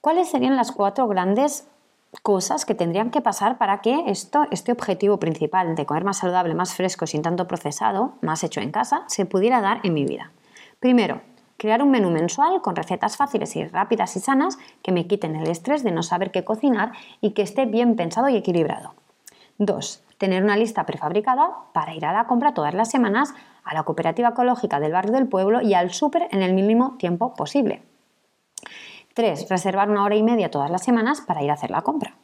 ¿Cuáles 0.00 0.28
serían 0.30 0.56
las 0.56 0.72
cuatro 0.72 1.08
grandes 1.08 1.68
cosas 2.22 2.64
que 2.64 2.74
tendrían 2.74 3.10
que 3.10 3.20
pasar 3.20 3.58
para 3.58 3.80
que 3.80 4.04
esto, 4.06 4.46
este 4.50 4.72
objetivo 4.72 5.18
principal 5.18 5.74
de 5.74 5.86
comer 5.86 6.04
más 6.04 6.18
saludable, 6.18 6.54
más 6.54 6.74
fresco, 6.74 7.06
sin 7.06 7.22
tanto 7.22 7.46
procesado, 7.46 8.14
más 8.20 8.44
hecho 8.44 8.60
en 8.60 8.70
casa, 8.70 9.04
se 9.08 9.26
pudiera 9.26 9.60
dar 9.60 9.80
en 9.82 9.94
mi 9.94 10.04
vida? 10.04 10.32
Primero, 10.80 11.22
crear 11.56 11.82
un 11.82 11.90
menú 11.90 12.10
mensual 12.10 12.62
con 12.62 12.76
recetas 12.76 13.16
fáciles 13.16 13.56
y 13.56 13.64
rápidas 13.64 14.16
y 14.16 14.20
sanas 14.20 14.58
que 14.82 14.92
me 14.92 15.06
quiten 15.06 15.36
el 15.36 15.48
estrés 15.48 15.82
de 15.82 15.90
no 15.90 16.02
saber 16.02 16.30
qué 16.30 16.44
cocinar 16.44 16.92
y 17.20 17.32
que 17.32 17.42
esté 17.42 17.66
bien 17.66 17.96
pensado 17.96 18.28
y 18.28 18.36
equilibrado. 18.36 18.94
Dos, 19.58 20.04
tener 20.18 20.42
una 20.42 20.56
lista 20.56 20.86
prefabricada 20.86 21.50
para 21.72 21.94
ir 21.94 22.04
a 22.04 22.12
la 22.12 22.26
compra 22.26 22.54
todas 22.54 22.74
las 22.74 22.90
semanas 22.90 23.34
a 23.64 23.74
la 23.74 23.82
cooperativa 23.82 24.28
ecológica 24.28 24.80
del 24.80 24.92
barrio 24.92 25.12
del 25.12 25.28
pueblo 25.28 25.60
y 25.60 25.74
al 25.74 25.90
súper 25.90 26.28
en 26.30 26.42
el 26.42 26.54
mínimo 26.54 26.96
tiempo 26.98 27.34
posible. 27.34 27.82
3. 29.16 29.48
Reservar 29.48 29.88
una 29.88 30.04
hora 30.04 30.14
y 30.14 30.22
media 30.22 30.50
todas 30.50 30.70
las 30.70 30.84
semanas 30.84 31.22
para 31.22 31.42
ir 31.42 31.50
a 31.50 31.54
hacer 31.54 31.70
la 31.70 31.80
compra. 31.80 32.16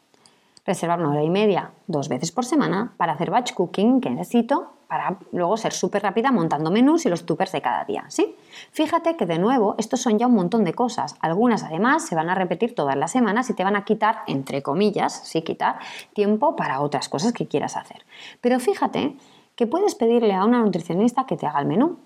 Reservar 0.66 1.00
una 1.00 1.12
hora 1.12 1.22
y 1.22 1.30
media 1.30 1.70
dos 1.86 2.10
veces 2.10 2.32
por 2.32 2.44
semana 2.44 2.92
para 2.98 3.14
hacer 3.14 3.30
batch 3.30 3.54
cooking 3.54 4.02
que 4.02 4.10
necesito 4.10 4.74
para 4.88 5.16
luego 5.32 5.56
ser 5.56 5.72
súper 5.72 6.02
rápida 6.02 6.30
montando 6.32 6.70
menús 6.70 7.06
y 7.06 7.08
los 7.08 7.24
tuppers 7.24 7.52
de 7.52 7.62
cada 7.62 7.86
día. 7.86 8.04
¿sí? 8.08 8.36
Fíjate 8.72 9.16
que 9.16 9.24
de 9.24 9.38
nuevo 9.38 9.74
estos 9.78 10.02
son 10.02 10.18
ya 10.18 10.26
un 10.26 10.34
montón 10.34 10.64
de 10.64 10.74
cosas. 10.74 11.16
Algunas 11.20 11.62
además 11.62 12.04
se 12.04 12.14
van 12.14 12.28
a 12.28 12.34
repetir 12.34 12.74
todas 12.74 12.94
las 12.94 13.10
semanas 13.10 13.48
y 13.48 13.54
te 13.54 13.64
van 13.64 13.74
a 13.74 13.86
quitar, 13.86 14.18
entre 14.26 14.62
comillas, 14.62 15.14
sí 15.24 15.40
quitar, 15.40 15.78
tiempo 16.12 16.56
para 16.56 16.82
otras 16.82 17.08
cosas 17.08 17.32
que 17.32 17.48
quieras 17.48 17.78
hacer. 17.78 18.04
Pero 18.42 18.60
fíjate 18.60 19.16
que 19.56 19.66
puedes 19.66 19.94
pedirle 19.94 20.34
a 20.34 20.44
una 20.44 20.60
nutricionista 20.60 21.24
que 21.24 21.38
te 21.38 21.46
haga 21.46 21.60
el 21.60 21.66
menú 21.66 21.96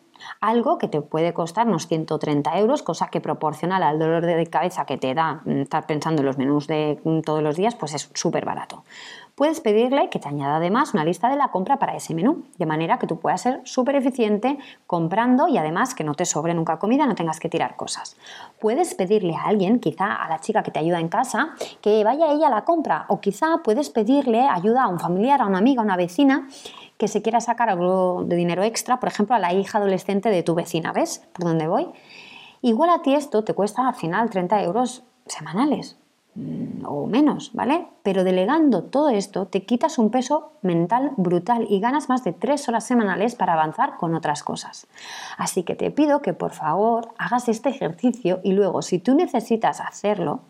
algo 0.40 0.78
que 0.78 0.88
te 0.88 1.00
puede 1.00 1.32
costar 1.32 1.66
unos 1.66 1.86
130 1.86 2.58
euros, 2.58 2.82
cosa 2.82 3.08
que 3.08 3.20
proporcional 3.20 3.82
al 3.82 3.98
dolor 3.98 4.24
de 4.24 4.46
cabeza 4.46 4.84
que 4.84 4.96
te 4.96 5.14
da 5.14 5.40
mm, 5.44 5.62
estar 5.62 5.86
pensando 5.86 6.22
en 6.22 6.26
los 6.26 6.38
menús 6.38 6.66
de 6.66 7.00
mm, 7.04 7.20
todos 7.20 7.42
los 7.42 7.56
días, 7.56 7.74
pues 7.74 7.94
es 7.94 8.10
súper 8.14 8.44
barato. 8.44 8.84
Puedes 9.36 9.60
pedirle 9.60 10.08
que 10.08 10.18
te 10.18 10.28
añada 10.28 10.56
además 10.56 10.94
una 10.94 11.04
lista 11.04 11.28
de 11.28 11.36
la 11.36 11.48
compra 11.48 11.78
para 11.78 11.94
ese 11.94 12.14
menú, 12.14 12.44
de 12.56 12.64
manera 12.64 12.98
que 12.98 13.06
tú 13.06 13.20
puedas 13.20 13.42
ser 13.42 13.60
súper 13.64 13.94
eficiente 13.96 14.56
comprando 14.86 15.46
y 15.46 15.58
además 15.58 15.94
que 15.94 16.04
no 16.04 16.14
te 16.14 16.24
sobre 16.24 16.54
nunca 16.54 16.78
comida, 16.78 17.04
no 17.04 17.14
tengas 17.14 17.38
que 17.38 17.50
tirar 17.50 17.76
cosas. 17.76 18.16
Puedes 18.58 18.94
pedirle 18.94 19.34
a 19.34 19.42
alguien, 19.42 19.78
quizá 19.78 20.14
a 20.14 20.26
la 20.30 20.40
chica 20.40 20.62
que 20.62 20.70
te 20.70 20.78
ayuda 20.78 21.00
en 21.00 21.08
casa, 21.08 21.50
que 21.82 22.02
vaya 22.02 22.32
ella 22.32 22.46
a 22.46 22.50
la 22.50 22.64
compra 22.64 23.04
o 23.08 23.20
quizá 23.20 23.58
puedes 23.62 23.90
pedirle 23.90 24.48
ayuda 24.48 24.84
a 24.84 24.88
un 24.88 24.98
familiar, 24.98 25.42
a 25.42 25.46
una 25.46 25.58
amiga, 25.58 25.82
a 25.82 25.84
una 25.84 25.98
vecina 25.98 26.48
que 26.98 27.08
se 27.08 27.22
quiera 27.22 27.40
sacar 27.40 27.68
algo 27.68 28.24
de 28.24 28.36
dinero 28.36 28.62
extra, 28.62 29.00
por 29.00 29.08
ejemplo, 29.08 29.34
a 29.34 29.38
la 29.38 29.52
hija 29.52 29.78
adolescente 29.78 30.30
de 30.30 30.42
tu 30.42 30.54
vecina, 30.54 30.92
¿ves? 30.92 31.26
¿Por 31.32 31.44
dónde 31.44 31.66
voy? 31.66 31.88
Igual 32.62 32.90
a 32.90 33.02
ti 33.02 33.14
esto 33.14 33.44
te 33.44 33.54
cuesta 33.54 33.86
al 33.86 33.94
final 33.94 34.30
30 34.30 34.62
euros 34.62 35.04
semanales. 35.26 35.98
mm, 36.34 36.84
o 36.86 37.06
menos, 37.06 37.50
¿vale? 37.54 37.88
Pero 38.02 38.22
delegando 38.22 38.84
todo 38.84 39.08
esto 39.08 39.46
te 39.46 39.64
quitas 39.64 39.98
un 39.98 40.10
peso 40.10 40.52
mental 40.62 41.12
brutal 41.16 41.66
y 41.68 41.80
ganas 41.80 42.08
más 42.08 42.24
de 42.24 42.32
tres 42.32 42.68
horas 42.68 42.84
semanales 42.84 43.34
para 43.34 43.54
avanzar 43.54 43.96
con 43.96 44.14
otras 44.14 44.42
cosas. 44.42 44.86
Así 45.38 45.62
que 45.62 45.74
te 45.74 45.90
pido 45.90 46.20
que 46.20 46.34
por 46.34 46.52
favor 46.52 47.08
hagas 47.18 47.48
este 47.48 47.70
ejercicio 47.70 48.40
y 48.44 48.52
luego 48.52 48.82
si 48.82 48.98
tú 48.98 49.14
necesitas 49.14 49.80
hacerlo, 49.80 50.40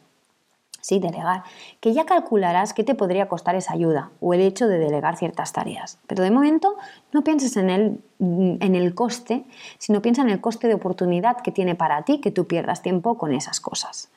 sí, 0.87 1.01
delegar, 1.01 1.43
que 1.81 1.93
ya 1.95 2.07
calcularás 2.07 2.73
qué 2.73 2.85
te 2.85 2.95
podría 2.95 3.27
costar 3.27 3.57
esa 3.57 3.73
ayuda 3.73 4.11
o 4.21 4.35
el 4.35 4.41
hecho 4.41 4.69
de 4.69 4.79
delegar 4.79 5.17
ciertas 5.17 5.53
tareas. 5.53 5.99
Pero 6.07 6.23
de 6.23 6.31
momento 6.31 6.77
no 7.11 7.25
pienses 7.25 7.57
en 7.57 7.71
el, 7.71 8.01
en 8.21 8.75
el 8.77 8.95
coste, 8.95 9.47
sino 9.79 10.01
piensa 10.01 10.23
en 10.23 10.31
el 10.31 10.41
coste 10.41 10.69
de 10.69 10.75
oportunidad 10.75 11.39
que 11.39 11.51
tiene 11.51 11.75
para 11.75 12.03
ti 12.03 12.21
que 12.21 12.31
tú 12.31 12.47
pierdas 12.47 12.83
tiempo 12.83 13.19
con 13.19 13.35
esas 13.35 13.59
cosas. 13.59 14.11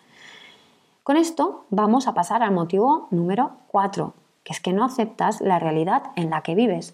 Con 1.02 1.18
esto 1.18 1.66
vamos 1.72 2.08
a 2.08 2.14
pasar 2.14 2.44
al 2.44 2.52
motivo 2.52 3.08
número 3.10 3.54
4, 3.70 4.14
que 4.44 4.54
es 4.54 4.60
que 4.60 4.72
no 4.72 4.86
aceptas 4.86 5.42
la 5.42 5.58
realidad 5.58 6.12
en 6.18 6.30
la 6.30 6.42
que 6.44 6.54
vives. 6.54 6.94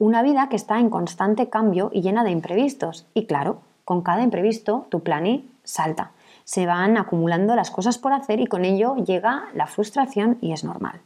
Una 0.00 0.22
vida 0.22 0.48
que 0.48 0.56
está 0.56 0.80
en 0.80 0.90
constante 0.90 1.48
cambio 1.48 1.90
y 1.92 2.02
llena 2.02 2.24
de 2.24 2.32
imprevistos. 2.32 3.06
Y 3.14 3.26
claro, 3.26 3.60
con 3.84 4.02
cada 4.02 4.24
imprevisto 4.24 4.86
tu 4.88 4.98
plan 4.98 5.44
salta 5.62 6.10
se 6.44 6.66
van 6.66 6.96
acumulando 6.96 7.54
las 7.54 7.70
cosas 7.70 7.98
por 7.98 8.12
hacer 8.12 8.40
y 8.40 8.46
con 8.46 8.64
ello 8.64 8.96
llega 8.96 9.44
la 9.54 9.66
frustración 9.66 10.38
y 10.40 10.52
es 10.52 10.64
normal. 10.64 11.00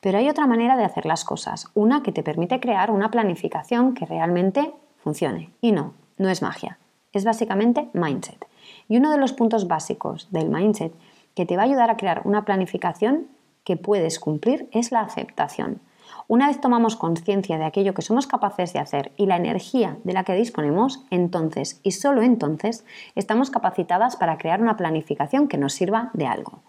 Pero 0.00 0.18
hay 0.18 0.28
otra 0.28 0.46
manera 0.46 0.76
de 0.76 0.84
hacer 0.84 1.06
las 1.06 1.24
cosas, 1.24 1.68
una 1.74 2.02
que 2.02 2.12
te 2.12 2.22
permite 2.22 2.58
crear 2.58 2.90
una 2.90 3.10
planificación 3.10 3.94
que 3.94 4.04
realmente 4.04 4.72
funcione. 4.98 5.50
Y 5.60 5.72
no, 5.72 5.94
no 6.18 6.28
es 6.28 6.42
magia, 6.42 6.78
es 7.12 7.24
básicamente 7.24 7.88
mindset. 7.92 8.46
Y 8.88 8.96
uno 8.96 9.10
de 9.10 9.18
los 9.18 9.32
puntos 9.32 9.68
básicos 9.68 10.28
del 10.30 10.48
mindset 10.48 10.92
que 11.34 11.46
te 11.46 11.56
va 11.56 11.62
a 11.62 11.66
ayudar 11.66 11.90
a 11.90 11.96
crear 11.96 12.22
una 12.24 12.44
planificación 12.44 13.28
que 13.64 13.76
puedes 13.76 14.18
cumplir 14.18 14.68
es 14.72 14.92
la 14.92 15.00
aceptación. 15.00 15.80
Una 16.28 16.46
vez 16.46 16.60
tomamos 16.60 16.96
conciencia 16.96 17.58
de 17.58 17.64
aquello 17.64 17.94
que 17.94 18.02
somos 18.02 18.26
capaces 18.26 18.72
de 18.72 18.78
hacer 18.78 19.12
y 19.16 19.26
la 19.26 19.36
energía 19.36 19.98
de 20.04 20.12
la 20.12 20.24
que 20.24 20.34
disponemos, 20.34 21.04
entonces 21.10 21.80
y 21.82 21.92
solo 21.92 22.22
entonces 22.22 22.84
estamos 23.14 23.50
capacitadas 23.50 24.16
para 24.16 24.38
crear 24.38 24.62
una 24.62 24.76
planificación 24.76 25.48
que 25.48 25.58
nos 25.58 25.72
sirva 25.72 26.10
de 26.14 26.26
algo. 26.26 26.60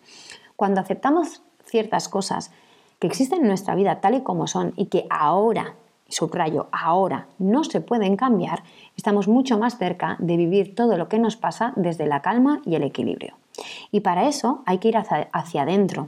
Cuando 0.56 0.82
aceptamos 0.82 1.42
ciertas 1.66 2.10
cosas 2.10 2.52
que 3.00 3.08
existen 3.08 3.42
en 3.42 3.48
nuestra 3.48 3.76
vida 3.76 4.02
tal 4.02 4.16
y 4.16 4.22
como 4.22 4.48
son 4.48 4.74
y 4.76 4.88
que 4.88 5.06
ahora, 5.10 5.76
subrayo, 6.08 6.68
ahora 6.72 7.28
no 7.38 7.64
se 7.64 7.82
pueden 7.82 8.16
cambiar, 8.16 8.64
estamos 8.96 9.28
mucho 9.28 9.58
más 9.58 9.78
cerca 9.78 10.16
de 10.20 10.38
vivir 10.38 10.76
todo 10.76 10.98
lo 10.98 11.10
que 11.10 11.20
nos 11.20 11.36
pasa 11.36 11.74
desde 11.76 12.08
la 12.08 12.22
calma 12.22 12.62
y 12.66 12.76
el 12.76 12.84
equilibrio. 12.84 13.36
Y 13.92 14.00
para 14.00 14.28
eso 14.28 14.64
hay 14.66 14.80
que 14.80 14.90
ir 14.90 14.98
hacia, 14.98 15.30
hacia 15.32 15.64
adentro, 15.64 16.08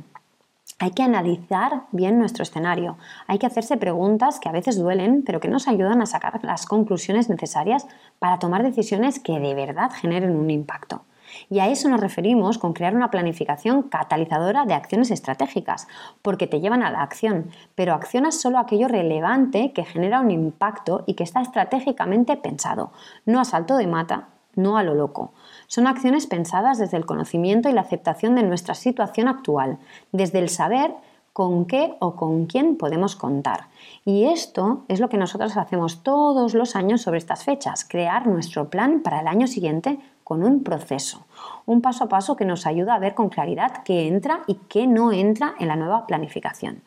hay 0.77 0.91
que 0.91 1.03
analizar 1.03 1.84
bien 1.91 2.20
nuestro 2.20 2.44
escenario, 2.44 2.98
hay 3.27 3.39
que 3.39 3.46
hacerse 3.46 3.77
preguntas 3.77 4.39
que 4.39 4.50
a 4.50 4.51
veces 4.51 4.77
duelen, 4.77 5.24
pero 5.25 5.39
que 5.39 5.48
nos 5.48 5.67
ayudan 5.67 6.01
a 6.01 6.05
sacar 6.05 6.44
las 6.44 6.65
conclusiones 6.65 7.29
necesarias 7.29 7.88
para 8.20 8.39
tomar 8.39 8.63
decisiones 8.63 9.20
que 9.20 9.39
de 9.39 9.53
verdad 9.53 9.91
generen 9.91 10.36
un 10.36 10.50
impacto. 10.50 11.03
Y 11.50 11.60
a 11.60 11.67
eso 11.67 11.89
nos 11.89 12.00
referimos 12.00 12.58
con 12.58 12.74
crear 12.74 12.96
una 12.96 13.12
planificación 13.12 13.84
catalizadora 13.84 14.65
de 14.65 14.74
acciones 14.74 15.12
estratégicas, 15.12 15.88
porque 16.22 16.48
te 16.48 16.60
llevan 16.60 16.84
a 16.84 16.91
la 16.91 17.01
acción, 17.01 17.50
pero 17.74 17.94
accionas 17.94 18.39
solo 18.39 18.60
aquello 18.60 18.88
relevante 18.88 19.72
que 19.74 19.86
genera 19.86 20.22
un 20.22 20.32
impacto 20.32 21.03
y 21.08 21.13
que 21.15 21.24
está 21.24 21.41
estratégicamente 21.41 22.38
pensado, 22.38 22.91
no 23.25 23.39
a 23.39 23.46
salto 23.46 23.77
de 23.77 23.88
mata, 23.88 24.29
no 24.55 24.77
a 24.77 24.84
lo 24.84 24.94
loco. 24.94 25.34
Son 25.67 25.88
acciones 25.88 26.27
pensadas 26.27 26.77
desde 26.77 26.98
el 26.98 27.05
conocimiento 27.05 27.69
y 27.69 27.74
la 27.74 27.81
aceptación 27.81 28.36
de 28.36 28.43
nuestra 28.43 28.75
situación 28.75 29.27
actual, 29.27 29.77
desde 30.12 30.39
el 30.39 30.50
saber 30.50 30.91
con 31.34 31.65
qué 31.65 31.95
o 32.00 32.15
con 32.15 32.45
quién 32.45 32.77
podemos 32.77 33.17
contar. 33.17 33.67
Y 34.05 34.24
esto 34.24 34.86
es 34.88 35.01
lo 35.01 35.10
que 35.10 35.17
nosotros 35.17 35.57
hacemos 35.57 36.01
todos 36.01 36.53
los 36.53 36.77
años 36.77 37.01
sobre 37.01 37.17
estas 37.17 37.43
fechas, 37.43 37.84
crear 37.84 38.25
nuestro 38.25 38.69
plan 38.69 39.01
para 39.01 39.19
el 39.19 39.27
año 39.27 39.45
siguiente 39.45 40.00
con 40.25 40.44
un 40.44 40.63
proceso, 40.63 41.27
un 41.67 41.82
paso 41.82 42.05
a 42.05 42.10
paso 42.10 42.36
que 42.36 42.46
nos 42.46 42.65
ayuda 42.65 42.96
a 42.96 43.00
ver 43.00 43.13
con 43.13 43.29
claridad 43.29 43.84
qué 43.86 44.08
entra 44.08 44.41
y 44.48 44.55
qué 44.67 44.88
no 44.88 45.12
entra 45.12 45.53
en 45.60 45.67
la 45.67 45.75
nueva 45.75 46.08
planificación. 46.08 46.82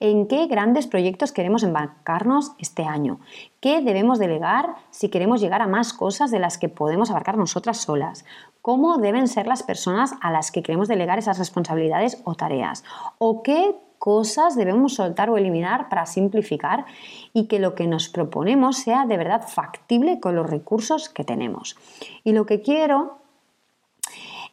En 0.00 0.26
qué 0.26 0.48
grandes 0.48 0.88
proyectos 0.88 1.30
queremos 1.30 1.62
embarcarnos 1.62 2.54
este 2.58 2.82
año, 2.82 3.20
qué 3.60 3.82
debemos 3.82 4.18
delegar 4.18 4.74
si 4.90 5.10
queremos 5.10 5.40
llegar 5.40 5.62
a 5.62 5.68
más 5.68 5.92
cosas 5.92 6.32
de 6.32 6.40
las 6.40 6.58
que 6.58 6.68
podemos 6.68 7.08
abarcar 7.08 7.38
nosotras 7.38 7.76
solas, 7.76 8.24
cómo 8.62 8.98
deben 8.98 9.28
ser 9.28 9.46
las 9.46 9.62
personas 9.62 10.14
a 10.20 10.32
las 10.32 10.50
que 10.50 10.64
queremos 10.64 10.88
delegar 10.88 11.20
esas 11.20 11.38
responsabilidades 11.38 12.20
o 12.24 12.34
tareas, 12.34 12.82
o 13.18 13.44
qué 13.44 13.76
cosas 14.02 14.56
debemos 14.56 14.94
soltar 14.94 15.30
o 15.30 15.36
eliminar 15.36 15.88
para 15.88 16.06
simplificar 16.06 16.86
y 17.32 17.46
que 17.46 17.60
lo 17.60 17.76
que 17.76 17.86
nos 17.86 18.08
proponemos 18.08 18.78
sea 18.78 19.06
de 19.06 19.16
verdad 19.16 19.46
factible 19.46 20.18
con 20.18 20.34
los 20.34 20.50
recursos 20.50 21.08
que 21.08 21.22
tenemos. 21.22 21.76
Y 22.24 22.32
lo 22.32 22.44
que 22.44 22.62
quiero 22.62 23.18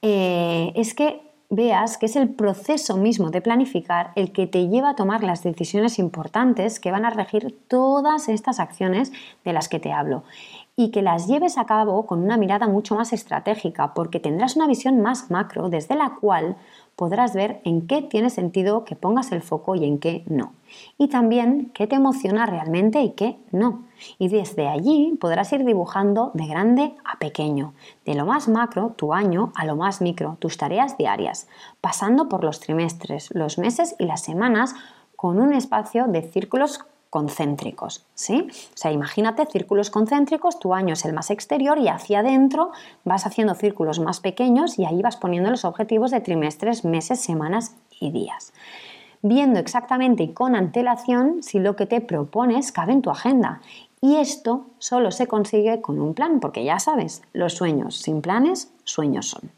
eh, 0.03 0.71
es 0.75 0.93
que 0.93 1.21
veas 1.49 1.97
que 1.97 2.05
es 2.05 2.15
el 2.15 2.29
proceso 2.29 2.95
mismo 2.97 3.31
de 3.31 3.41
planificar 3.41 4.12
el 4.15 4.31
que 4.31 4.45
te 4.45 4.67
lleva 4.67 4.91
a 4.91 4.95
tomar 4.95 5.23
las 5.23 5.41
decisiones 5.41 5.97
importantes 5.97 6.79
que 6.79 6.91
van 6.91 7.05
a 7.05 7.09
regir 7.09 7.57
todas 7.67 8.29
estas 8.29 8.59
acciones 8.59 9.12
de 9.43 9.53
las 9.53 9.67
que 9.67 9.79
te 9.79 9.91
hablo 9.91 10.21
y 10.75 10.91
que 10.91 11.01
las 11.01 11.27
lleves 11.27 11.57
a 11.57 11.65
cabo 11.65 12.05
con 12.05 12.23
una 12.23 12.38
mirada 12.38 12.67
mucho 12.67 12.93
más 12.93 13.13
estratégica 13.13 13.95
porque 13.95 14.19
tendrás 14.19 14.55
una 14.55 14.67
visión 14.67 15.01
más 15.01 15.31
macro 15.31 15.69
desde 15.69 15.95
la 15.95 16.17
cual 16.21 16.55
podrás 16.99 17.33
ver 17.33 17.62
en 17.63 17.88
qué 17.88 18.01
tiene 18.01 18.29
sentido 18.29 18.83
que 18.83 18.97
pongas 18.97 19.31
el 19.31 19.41
foco 19.41 19.73
y 19.73 19.85
en 19.85 19.99
qué 19.99 20.25
no. 20.27 20.51
Y 20.97 21.07
también 21.07 21.71
qué 21.73 21.88
te 21.88 21.95
emociona 21.95 22.45
realmente 22.45 23.01
y 23.01 23.12
qué 23.12 23.38
no. 23.51 23.85
Y 24.17 24.27
desde 24.27 24.67
allí 24.67 25.17
podrás 25.17 25.53
ir 25.53 25.63
dibujando 25.63 26.31
de 26.33 26.45
grande 26.45 26.93
a 27.05 27.17
pequeño, 27.17 27.73
de 28.05 28.15
lo 28.15 28.25
más 28.25 28.49
macro, 28.49 28.95
tu 28.97 29.13
año, 29.13 29.53
a 29.55 29.63
lo 29.63 29.77
más 29.77 30.01
micro, 30.01 30.35
tus 30.39 30.57
tareas 30.57 30.97
diarias, 30.97 31.47
pasando 31.79 32.27
por 32.27 32.43
los 32.43 32.59
trimestres, 32.59 33.33
los 33.33 33.57
meses 33.57 33.95
y 33.97 34.03
las 34.03 34.21
semanas 34.21 34.75
con 35.15 35.39
un 35.39 35.53
espacio 35.53 36.05
de 36.07 36.23
círculos 36.23 36.81
concéntricos, 37.10 38.06
¿sí? 38.13 38.48
O 38.50 38.78
sea, 38.78 38.91
imagínate 38.91 39.45
círculos 39.45 39.89
concéntricos, 39.89 40.60
tu 40.60 40.74
año 40.74 40.93
es 40.93 41.06
el 41.06 41.13
más 41.13 41.32
exterior 41.32 41.80
y 41.80 41.88
hacia 41.88 42.19
adentro 42.19 42.72
vas 43.04 43.26
haciendo 43.26 43.56
círculos 43.56 44.00
más 44.00 44.19
pequeños 44.19 44.78
y 44.78 44.86
ahí 44.86 45.02
vas 45.02 45.17
poniendo 45.17 45.50
los 45.50 45.65
objetivos 45.65 46.12
de 46.12 46.22
trimestres, 46.22 46.86
meses, 46.86 47.19
semanas 47.19 47.76
y 48.00 48.12
días. 48.12 48.54
Viendo 49.22 49.60
exactamente 49.60 50.24
y 50.24 50.34
con 50.34 50.56
antelación 50.56 51.43
si 51.43 51.60
lo 51.60 51.76
que 51.76 51.86
te 51.86 52.00
propones 52.00 52.72
cabe 52.72 52.93
en 52.93 53.02
tu 53.02 53.10
agenda 53.10 53.62
y 54.01 54.15
esto 54.15 54.67
solo 54.77 55.12
se 55.12 55.27
consigue 55.27 55.81
con 55.81 55.99
un 55.99 56.13
plan, 56.13 56.39
porque 56.39 56.63
ya 56.63 56.79
sabes, 56.79 57.21
los 57.33 57.53
sueños 57.53 57.97
sin 57.97 58.21
planes, 58.21 58.71
sueños 58.85 59.27
son. 59.27 59.51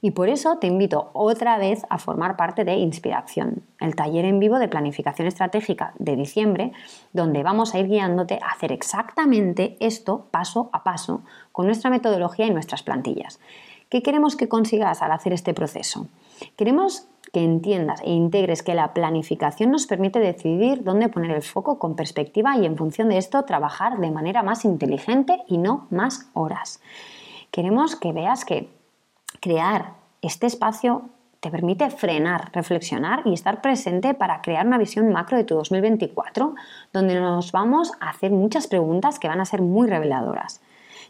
Y 0.00 0.12
por 0.12 0.28
eso 0.28 0.58
te 0.58 0.68
invito 0.68 1.10
otra 1.14 1.58
vez 1.58 1.84
a 1.90 1.98
formar 1.98 2.36
parte 2.36 2.64
de 2.64 2.76
Inspiración, 2.76 3.64
el 3.80 3.96
taller 3.96 4.24
en 4.24 4.38
vivo 4.38 4.60
de 4.60 4.68
planificación 4.68 5.26
estratégica 5.26 5.94
de 5.98 6.14
diciembre, 6.14 6.72
donde 7.12 7.42
vamos 7.42 7.74
a 7.74 7.80
ir 7.80 7.88
guiándote 7.88 8.38
a 8.40 8.52
hacer 8.52 8.70
exactamente 8.70 9.76
esto 9.80 10.26
paso 10.30 10.70
a 10.72 10.84
paso 10.84 11.22
con 11.50 11.66
nuestra 11.66 11.90
metodología 11.90 12.46
y 12.46 12.50
nuestras 12.50 12.84
plantillas. 12.84 13.40
¿Qué 13.88 14.02
queremos 14.02 14.36
que 14.36 14.48
consigas 14.48 15.02
al 15.02 15.10
hacer 15.10 15.32
este 15.32 15.54
proceso? 15.54 16.06
Queremos 16.56 17.08
que 17.32 17.44
entiendas 17.44 18.00
e 18.02 18.10
integres 18.10 18.62
que 18.62 18.74
la 18.74 18.94
planificación 18.94 19.70
nos 19.70 19.86
permite 19.86 20.18
decidir 20.18 20.82
dónde 20.84 21.08
poner 21.08 21.30
el 21.30 21.42
foco 21.42 21.78
con 21.78 21.96
perspectiva 21.96 22.56
y 22.56 22.66
en 22.66 22.76
función 22.76 23.08
de 23.08 23.18
esto 23.18 23.44
trabajar 23.44 23.98
de 23.98 24.10
manera 24.10 24.42
más 24.42 24.64
inteligente 24.64 25.42
y 25.46 25.58
no 25.58 25.86
más 25.90 26.30
horas. 26.34 26.80
Queremos 27.50 27.96
que 27.96 28.12
veas 28.12 28.44
que 28.44 28.68
crear 29.40 29.94
este 30.22 30.46
espacio 30.46 31.10
te 31.40 31.50
permite 31.50 31.88
frenar, 31.90 32.50
reflexionar 32.52 33.22
y 33.24 33.32
estar 33.32 33.60
presente 33.60 34.14
para 34.14 34.42
crear 34.42 34.66
una 34.66 34.78
visión 34.78 35.12
macro 35.12 35.36
de 35.36 35.44
tu 35.44 35.54
2024, 35.54 36.54
donde 36.92 37.14
nos 37.20 37.52
vamos 37.52 37.92
a 38.00 38.10
hacer 38.10 38.32
muchas 38.32 38.66
preguntas 38.66 39.18
que 39.18 39.28
van 39.28 39.40
a 39.40 39.44
ser 39.44 39.62
muy 39.62 39.88
reveladoras. 39.88 40.60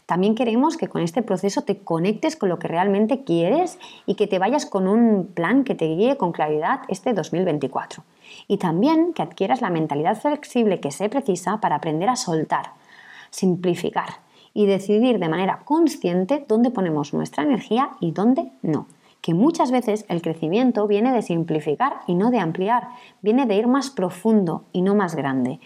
También 0.09 0.33
queremos 0.33 0.75
que 0.75 0.87
con 0.87 1.03
este 1.03 1.21
proceso 1.21 1.61
te 1.61 1.77
conectes 1.77 2.35
con 2.35 2.49
lo 2.49 2.57
que 2.57 2.67
realmente 2.67 3.23
quieres 3.23 3.77
y 4.07 4.15
que 4.15 4.25
te 4.25 4.39
vayas 4.39 4.65
con 4.65 4.87
un 4.87 5.27
plan 5.27 5.63
que 5.63 5.75
te 5.75 5.85
guíe 5.85 6.17
con 6.17 6.31
claridad 6.31 6.79
este 6.87 7.13
2024. 7.13 8.01
Y 8.47 8.57
también 8.57 9.13
que 9.13 9.21
adquieras 9.21 9.61
la 9.61 9.69
mentalidad 9.69 10.19
flexible 10.19 10.79
que 10.79 10.89
se 10.89 11.09
precisa 11.09 11.61
para 11.61 11.75
aprender 11.75 12.09
a 12.09 12.15
soltar, 12.15 12.71
simplificar 13.29 14.09
y 14.51 14.65
decidir 14.65 15.19
de 15.19 15.29
manera 15.29 15.59
consciente 15.63 16.43
dónde 16.47 16.71
ponemos 16.71 17.13
nuestra 17.13 17.43
energía 17.43 17.91
y 17.99 18.09
dónde 18.09 18.51
no 18.63 18.87
que 19.21 19.35
muchas 19.35 19.69
veces 19.69 20.05
el 20.07 20.23
crecimiento 20.23 20.87
viene 20.87 21.13
de 21.13 21.21
simplificar 21.21 21.97
y 22.07 22.15
no 22.15 22.31
de 22.31 22.39
ampliar, 22.39 22.87
viene 23.21 23.45
de 23.45 23.57
ir 23.57 23.67
más 23.67 23.89
profundo 23.89 24.63
y 24.71 24.81
no 24.81 24.95
más 24.95 25.13
grande, 25.13 25.59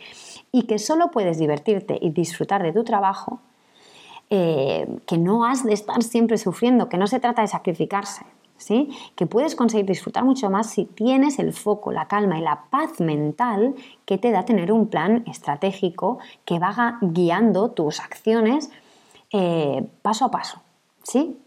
y 0.51 0.63
que 0.63 0.79
solo 0.79 1.11
puedes 1.11 1.37
divertirte 1.37 1.99
y 2.01 2.09
disfrutar 2.09 2.63
de 2.63 2.73
tu 2.73 2.83
trabajo 2.83 3.41
eh, 4.35 4.87
que 5.05 5.19
no 5.19 5.45
has 5.45 5.63
de 5.63 5.73
estar 5.73 6.01
siempre 6.01 6.39
sufriendo, 6.39 6.89
que 6.89 6.97
no 6.97 7.05
se 7.05 7.19
trata 7.19 7.43
de 7.43 7.47
sacrificarse, 7.47 8.25
¿sí? 8.57 8.89
Que 9.15 9.27
puedes 9.27 9.55
conseguir 9.55 9.85
disfrutar 9.85 10.23
mucho 10.23 10.49
más 10.49 10.71
si 10.71 10.85
tienes 10.85 11.37
el 11.37 11.53
foco, 11.53 11.91
la 11.91 12.07
calma 12.07 12.39
y 12.39 12.41
la 12.41 12.63
paz 12.71 12.99
mental 12.99 13.75
que 14.05 14.17
te 14.17 14.31
da 14.31 14.43
tener 14.43 14.71
un 14.71 14.87
plan 14.87 15.23
estratégico 15.27 16.17
que 16.45 16.57
va 16.57 16.97
guiando 17.01 17.69
tus 17.69 17.99
acciones 17.99 18.71
eh, 19.31 19.87
paso 20.01 20.25
a 20.25 20.31
paso, 20.31 20.63
¿sí? 21.03 21.39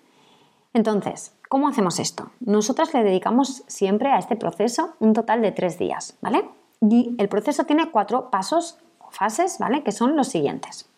Entonces, 0.73 1.33
¿cómo 1.49 1.67
hacemos 1.67 1.99
esto? 1.99 2.31
Nosotras 2.39 2.95
le 2.95 3.03
dedicamos 3.03 3.65
siempre 3.67 4.13
a 4.13 4.19
este 4.21 4.37
proceso 4.37 4.91
un 5.01 5.13
total 5.13 5.43
de 5.43 5.51
tres 5.51 5.77
días, 5.77 6.17
¿vale? 6.21 6.49
Y 6.81 7.17
el 7.19 7.29
proceso 7.29 7.65
tiene 7.65 7.91
cuatro 7.91 8.31
pasos 8.31 8.79
o 9.01 9.11
fases, 9.11 9.59
¿vale? 9.59 9.83
Que 9.83 9.91
son 9.91 10.15
los 10.15 10.29
siguientes. 10.29 10.89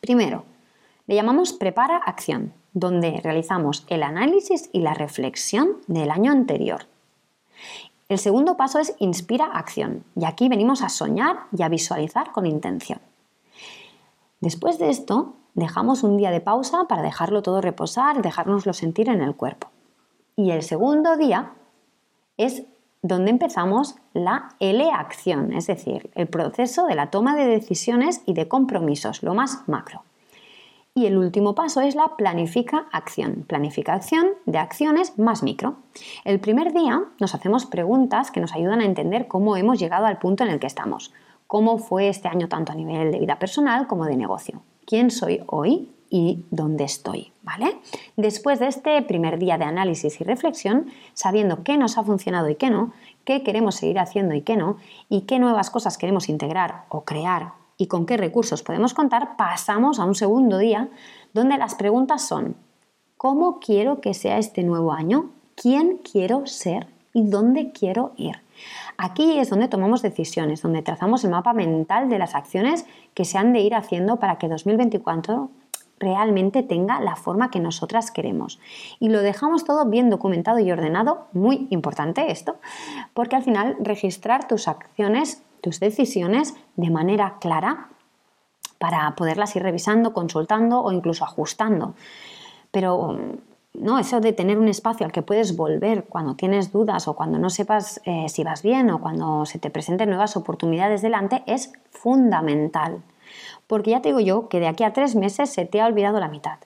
Primero, 0.00 0.44
le 1.06 1.14
llamamos 1.14 1.52
prepara 1.52 1.96
acción, 1.96 2.52
donde 2.72 3.20
realizamos 3.22 3.84
el 3.88 4.02
análisis 4.02 4.70
y 4.72 4.80
la 4.80 4.94
reflexión 4.94 5.78
del 5.86 6.10
año 6.10 6.32
anterior. 6.32 6.86
El 8.08 8.18
segundo 8.18 8.56
paso 8.56 8.78
es 8.78 8.94
inspira 8.98 9.46
acción, 9.46 10.04
y 10.14 10.24
aquí 10.24 10.48
venimos 10.48 10.82
a 10.82 10.88
soñar 10.88 11.40
y 11.56 11.62
a 11.62 11.68
visualizar 11.68 12.32
con 12.32 12.46
intención. 12.46 13.00
Después 14.40 14.78
de 14.78 14.90
esto, 14.90 15.34
dejamos 15.54 16.02
un 16.02 16.16
día 16.16 16.30
de 16.30 16.40
pausa 16.40 16.84
para 16.88 17.02
dejarlo 17.02 17.42
todo 17.42 17.60
reposar 17.60 18.20
dejárnoslo 18.20 18.72
sentir 18.72 19.08
en 19.08 19.22
el 19.22 19.34
cuerpo. 19.34 19.68
Y 20.36 20.50
el 20.50 20.62
segundo 20.62 21.16
día 21.16 21.52
es 22.36 22.64
donde 23.02 23.30
empezamos 23.30 23.96
la 24.12 24.54
L-acción, 24.60 25.52
es 25.52 25.66
decir, 25.66 26.10
el 26.14 26.26
proceso 26.26 26.86
de 26.86 26.94
la 26.94 27.10
toma 27.10 27.36
de 27.36 27.46
decisiones 27.46 28.22
y 28.26 28.34
de 28.34 28.48
compromisos, 28.48 29.22
lo 29.22 29.34
más 29.34 29.68
macro. 29.68 30.02
Y 30.96 31.06
el 31.06 31.18
último 31.18 31.56
paso 31.56 31.80
es 31.80 31.96
la 31.96 32.14
planifica 32.16 32.86
acción, 32.92 33.44
planificación 33.48 34.28
de 34.46 34.58
acciones 34.58 35.18
más 35.18 35.42
micro. 35.42 35.78
El 36.24 36.38
primer 36.38 36.72
día 36.72 37.02
nos 37.18 37.34
hacemos 37.34 37.66
preguntas 37.66 38.30
que 38.30 38.38
nos 38.38 38.54
ayudan 38.54 38.80
a 38.80 38.84
entender 38.84 39.26
cómo 39.26 39.56
hemos 39.56 39.80
llegado 39.80 40.06
al 40.06 40.18
punto 40.18 40.44
en 40.44 40.50
el 40.50 40.60
que 40.60 40.68
estamos, 40.68 41.12
cómo 41.48 41.78
fue 41.78 42.08
este 42.08 42.28
año 42.28 42.48
tanto 42.48 42.70
a 42.70 42.76
nivel 42.76 43.10
de 43.10 43.18
vida 43.18 43.40
personal 43.40 43.88
como 43.88 44.04
de 44.04 44.16
negocio, 44.16 44.62
quién 44.86 45.10
soy 45.10 45.42
hoy 45.48 45.90
y 46.10 46.44
dónde 46.52 46.84
estoy, 46.84 47.32
¿vale? 47.42 47.76
Después 48.16 48.60
de 48.60 48.68
este 48.68 49.02
primer 49.02 49.40
día 49.40 49.58
de 49.58 49.64
análisis 49.64 50.20
y 50.20 50.22
reflexión, 50.22 50.92
sabiendo 51.12 51.64
qué 51.64 51.76
nos 51.76 51.98
ha 51.98 52.04
funcionado 52.04 52.48
y 52.50 52.54
qué 52.54 52.70
no, 52.70 52.92
qué 53.24 53.42
queremos 53.42 53.74
seguir 53.74 53.98
haciendo 53.98 54.36
y 54.36 54.42
qué 54.42 54.56
no, 54.56 54.76
y 55.08 55.22
qué 55.22 55.40
nuevas 55.40 55.70
cosas 55.70 55.98
queremos 55.98 56.28
integrar 56.28 56.84
o 56.88 57.00
crear 57.00 57.63
y 57.76 57.86
con 57.86 58.06
qué 58.06 58.16
recursos 58.16 58.62
podemos 58.62 58.94
contar, 58.94 59.36
pasamos 59.36 59.98
a 59.98 60.04
un 60.04 60.14
segundo 60.14 60.58
día 60.58 60.88
donde 61.32 61.58
las 61.58 61.74
preguntas 61.74 62.26
son, 62.26 62.56
¿cómo 63.16 63.58
quiero 63.60 64.00
que 64.00 64.14
sea 64.14 64.38
este 64.38 64.62
nuevo 64.62 64.92
año? 64.92 65.30
¿Quién 65.56 65.98
quiero 65.98 66.46
ser? 66.46 66.86
¿Y 67.12 67.24
dónde 67.24 67.72
quiero 67.72 68.12
ir? 68.16 68.42
Aquí 68.96 69.38
es 69.38 69.50
donde 69.50 69.68
tomamos 69.68 70.02
decisiones, 70.02 70.62
donde 70.62 70.82
trazamos 70.82 71.24
el 71.24 71.30
mapa 71.30 71.52
mental 71.52 72.08
de 72.08 72.18
las 72.18 72.34
acciones 72.34 72.86
que 73.14 73.24
se 73.24 73.38
han 73.38 73.52
de 73.52 73.60
ir 73.60 73.74
haciendo 73.74 74.16
para 74.16 74.38
que 74.38 74.48
2024 74.48 75.50
realmente 75.98 76.62
tenga 76.62 77.00
la 77.00 77.16
forma 77.16 77.50
que 77.50 77.60
nosotras 77.60 78.10
queremos. 78.10 78.60
Y 79.00 79.08
lo 79.08 79.20
dejamos 79.20 79.64
todo 79.64 79.86
bien 79.86 80.10
documentado 80.10 80.58
y 80.58 80.70
ordenado, 80.70 81.26
muy 81.32 81.66
importante 81.70 82.30
esto, 82.30 82.56
porque 83.14 83.36
al 83.36 83.42
final 83.42 83.76
registrar 83.80 84.46
tus 84.46 84.68
acciones 84.68 85.42
tus 85.64 85.80
decisiones 85.80 86.54
de 86.76 86.90
manera 86.90 87.38
clara 87.40 87.88
para 88.78 89.14
poderlas 89.16 89.56
ir 89.56 89.62
revisando, 89.62 90.12
consultando 90.12 90.82
o 90.82 90.92
incluso 90.92 91.24
ajustando. 91.24 91.94
Pero 92.70 93.16
no, 93.72 93.98
eso 93.98 94.20
de 94.20 94.34
tener 94.34 94.58
un 94.58 94.68
espacio 94.68 95.06
al 95.06 95.12
que 95.12 95.22
puedes 95.22 95.56
volver 95.56 96.04
cuando 96.04 96.34
tienes 96.34 96.70
dudas 96.70 97.08
o 97.08 97.14
cuando 97.14 97.38
no 97.38 97.48
sepas 97.48 98.02
eh, 98.04 98.26
si 98.28 98.44
vas 98.44 98.62
bien 98.62 98.90
o 98.90 99.00
cuando 99.00 99.46
se 99.46 99.58
te 99.58 99.70
presenten 99.70 100.10
nuevas 100.10 100.36
oportunidades 100.36 101.00
delante 101.00 101.42
es 101.46 101.72
fundamental. 101.90 103.00
Porque 103.66 103.92
ya 103.92 104.02
te 104.02 104.10
digo 104.10 104.20
yo 104.20 104.50
que 104.50 104.60
de 104.60 104.66
aquí 104.66 104.84
a 104.84 104.92
tres 104.92 105.16
meses 105.16 105.48
se 105.48 105.64
te 105.64 105.80
ha 105.80 105.86
olvidado 105.86 106.20
la 106.20 106.28
mitad. 106.28 106.58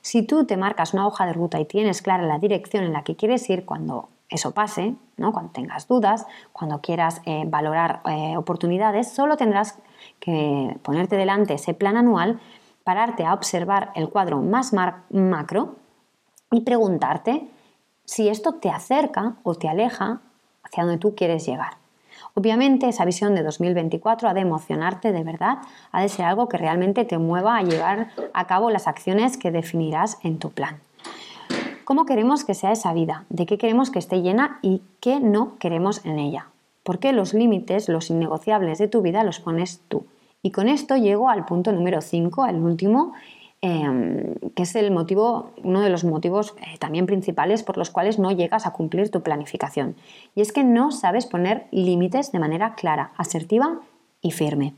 Si 0.00 0.22
tú 0.22 0.46
te 0.46 0.56
marcas 0.56 0.94
una 0.94 1.06
hoja 1.06 1.26
de 1.26 1.34
ruta 1.34 1.60
y 1.60 1.66
tienes 1.66 2.00
clara 2.00 2.26
la 2.26 2.38
dirección 2.38 2.84
en 2.84 2.94
la 2.94 3.04
que 3.04 3.16
quieres 3.16 3.50
ir 3.50 3.66
cuando 3.66 4.08
eso 4.28 4.52
pase, 4.52 4.94
¿no? 5.16 5.32
cuando 5.32 5.52
tengas 5.52 5.86
dudas, 5.86 6.26
cuando 6.52 6.80
quieras 6.80 7.20
eh, 7.24 7.44
valorar 7.46 8.00
eh, 8.06 8.36
oportunidades, 8.36 9.12
solo 9.12 9.36
tendrás 9.36 9.78
que 10.20 10.76
ponerte 10.82 11.16
delante 11.16 11.54
ese 11.54 11.74
plan 11.74 11.96
anual, 11.96 12.40
pararte 12.84 13.24
a 13.24 13.34
observar 13.34 13.92
el 13.94 14.08
cuadro 14.08 14.42
más 14.42 14.72
macro 14.72 15.76
y 16.50 16.62
preguntarte 16.62 17.48
si 18.04 18.28
esto 18.28 18.54
te 18.54 18.70
acerca 18.70 19.36
o 19.42 19.54
te 19.54 19.68
aleja 19.68 20.20
hacia 20.62 20.84
donde 20.84 20.98
tú 20.98 21.14
quieres 21.14 21.46
llegar. 21.46 21.74
Obviamente 22.34 22.88
esa 22.88 23.04
visión 23.04 23.34
de 23.34 23.42
2024 23.42 24.28
ha 24.28 24.34
de 24.34 24.40
emocionarte 24.40 25.12
de 25.12 25.22
verdad, 25.22 25.58
ha 25.90 26.02
de 26.02 26.08
ser 26.08 26.26
algo 26.26 26.48
que 26.48 26.58
realmente 26.58 27.04
te 27.04 27.18
mueva 27.18 27.56
a 27.56 27.62
llevar 27.62 28.08
a 28.34 28.46
cabo 28.46 28.70
las 28.70 28.86
acciones 28.86 29.36
que 29.36 29.50
definirás 29.50 30.18
en 30.22 30.38
tu 30.38 30.50
plan 30.50 30.80
cómo 31.86 32.04
queremos 32.04 32.44
que 32.44 32.54
sea 32.54 32.72
esa 32.72 32.92
vida, 32.92 33.26
de 33.30 33.46
qué 33.46 33.58
queremos 33.58 33.90
que 33.90 34.00
esté 34.00 34.20
llena 34.20 34.58
y 34.60 34.82
qué 35.00 35.20
no 35.20 35.56
queremos 35.58 36.04
en 36.04 36.18
ella. 36.18 36.48
Porque 36.82 37.12
los 37.12 37.32
límites, 37.32 37.88
los 37.88 38.10
innegociables 38.10 38.78
de 38.78 38.88
tu 38.88 39.02
vida 39.02 39.22
los 39.22 39.38
pones 39.38 39.80
tú. 39.88 40.04
Y 40.42 40.50
con 40.50 40.68
esto 40.68 40.96
llego 40.96 41.30
al 41.30 41.44
punto 41.44 41.70
número 41.70 42.00
5, 42.00 42.42
al 42.42 42.56
último, 42.56 43.12
em, 43.60 44.34
que 44.56 44.64
es 44.64 44.74
el 44.74 44.90
motivo, 44.90 45.52
uno 45.62 45.80
de 45.80 45.88
los 45.88 46.02
motivos 46.02 46.56
eh, 46.58 46.76
también 46.78 47.06
principales 47.06 47.62
por 47.62 47.78
los 47.78 47.90
cuales 47.90 48.18
no 48.18 48.32
llegas 48.32 48.66
a 48.66 48.72
cumplir 48.72 49.12
tu 49.12 49.22
planificación. 49.22 49.94
Y 50.34 50.40
es 50.40 50.52
que 50.52 50.64
no 50.64 50.90
sabes 50.90 51.26
poner 51.26 51.68
límites 51.70 52.32
de 52.32 52.40
manera 52.40 52.74
clara, 52.74 53.12
asertiva 53.16 53.80
y 54.20 54.32
firme 54.32 54.74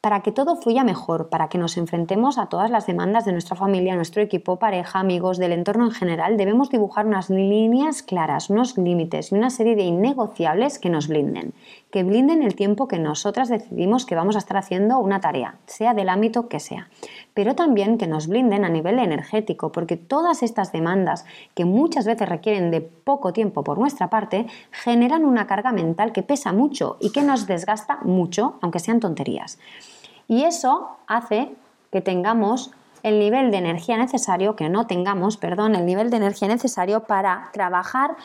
para 0.00 0.20
que 0.20 0.32
todo 0.32 0.56
fluya 0.56 0.82
mejor, 0.82 1.28
para 1.28 1.48
que 1.50 1.58
nos 1.58 1.76
enfrentemos 1.76 2.38
a 2.38 2.46
todas 2.46 2.70
las 2.70 2.86
demandas 2.86 3.26
de 3.26 3.32
nuestra 3.32 3.54
familia, 3.54 3.96
nuestro 3.96 4.22
equipo, 4.22 4.58
pareja, 4.58 4.98
amigos, 4.98 5.36
del 5.36 5.52
entorno 5.52 5.84
en 5.84 5.90
general, 5.90 6.38
debemos 6.38 6.70
dibujar 6.70 7.06
unas 7.06 7.28
líneas 7.28 8.02
claras, 8.02 8.48
unos 8.48 8.78
límites 8.78 9.30
y 9.30 9.34
una 9.34 9.50
serie 9.50 9.76
de 9.76 9.82
innegociables 9.82 10.78
que 10.78 10.88
nos 10.88 11.06
blinden, 11.06 11.52
que 11.90 12.02
blinden 12.02 12.42
el 12.42 12.54
tiempo 12.54 12.88
que 12.88 12.98
nosotras 12.98 13.50
decidimos 13.50 14.06
que 14.06 14.14
vamos 14.14 14.36
a 14.36 14.38
estar 14.38 14.56
haciendo 14.56 14.98
una 15.00 15.20
tarea, 15.20 15.58
sea 15.66 15.92
del 15.92 16.08
ámbito 16.08 16.48
que 16.48 16.60
sea, 16.60 16.88
pero 17.34 17.54
también 17.54 17.98
que 17.98 18.06
nos 18.06 18.26
blinden 18.26 18.64
a 18.64 18.70
nivel 18.70 18.98
energético, 19.00 19.70
porque 19.70 19.98
todas 19.98 20.42
estas 20.42 20.72
demandas 20.72 21.26
que 21.54 21.66
muchas 21.66 22.06
veces 22.06 22.26
requieren 22.26 22.70
de 22.70 22.80
poco 22.80 23.34
tiempo 23.34 23.64
por 23.64 23.78
nuestra 23.78 24.08
parte, 24.08 24.46
generan 24.70 25.26
una 25.26 25.46
carga 25.46 25.72
mental 25.72 26.12
que 26.12 26.22
pesa 26.22 26.54
mucho 26.54 26.96
y 27.00 27.12
que 27.12 27.22
nos 27.22 27.46
desgasta 27.46 27.98
mucho, 28.02 28.54
aunque 28.62 28.78
sean 28.78 28.98
tonterías. 28.98 29.58
Y 30.30 30.44
eso 30.44 30.90
hace 31.08 31.56
que 31.90 32.00
tengamos 32.00 32.70
el 33.02 33.18
nivel 33.18 33.50
de 33.50 33.56
energía 33.56 33.96
necesario, 33.96 34.54
que 34.54 34.68
no 34.68 34.86
tengamos, 34.86 35.36
perdón, 35.36 35.74
el 35.74 35.84
nivel 35.84 36.08
de 36.08 36.18
energía 36.18 36.46
necesario 36.46 37.00
para 37.02 37.50
trabajar 37.52 38.16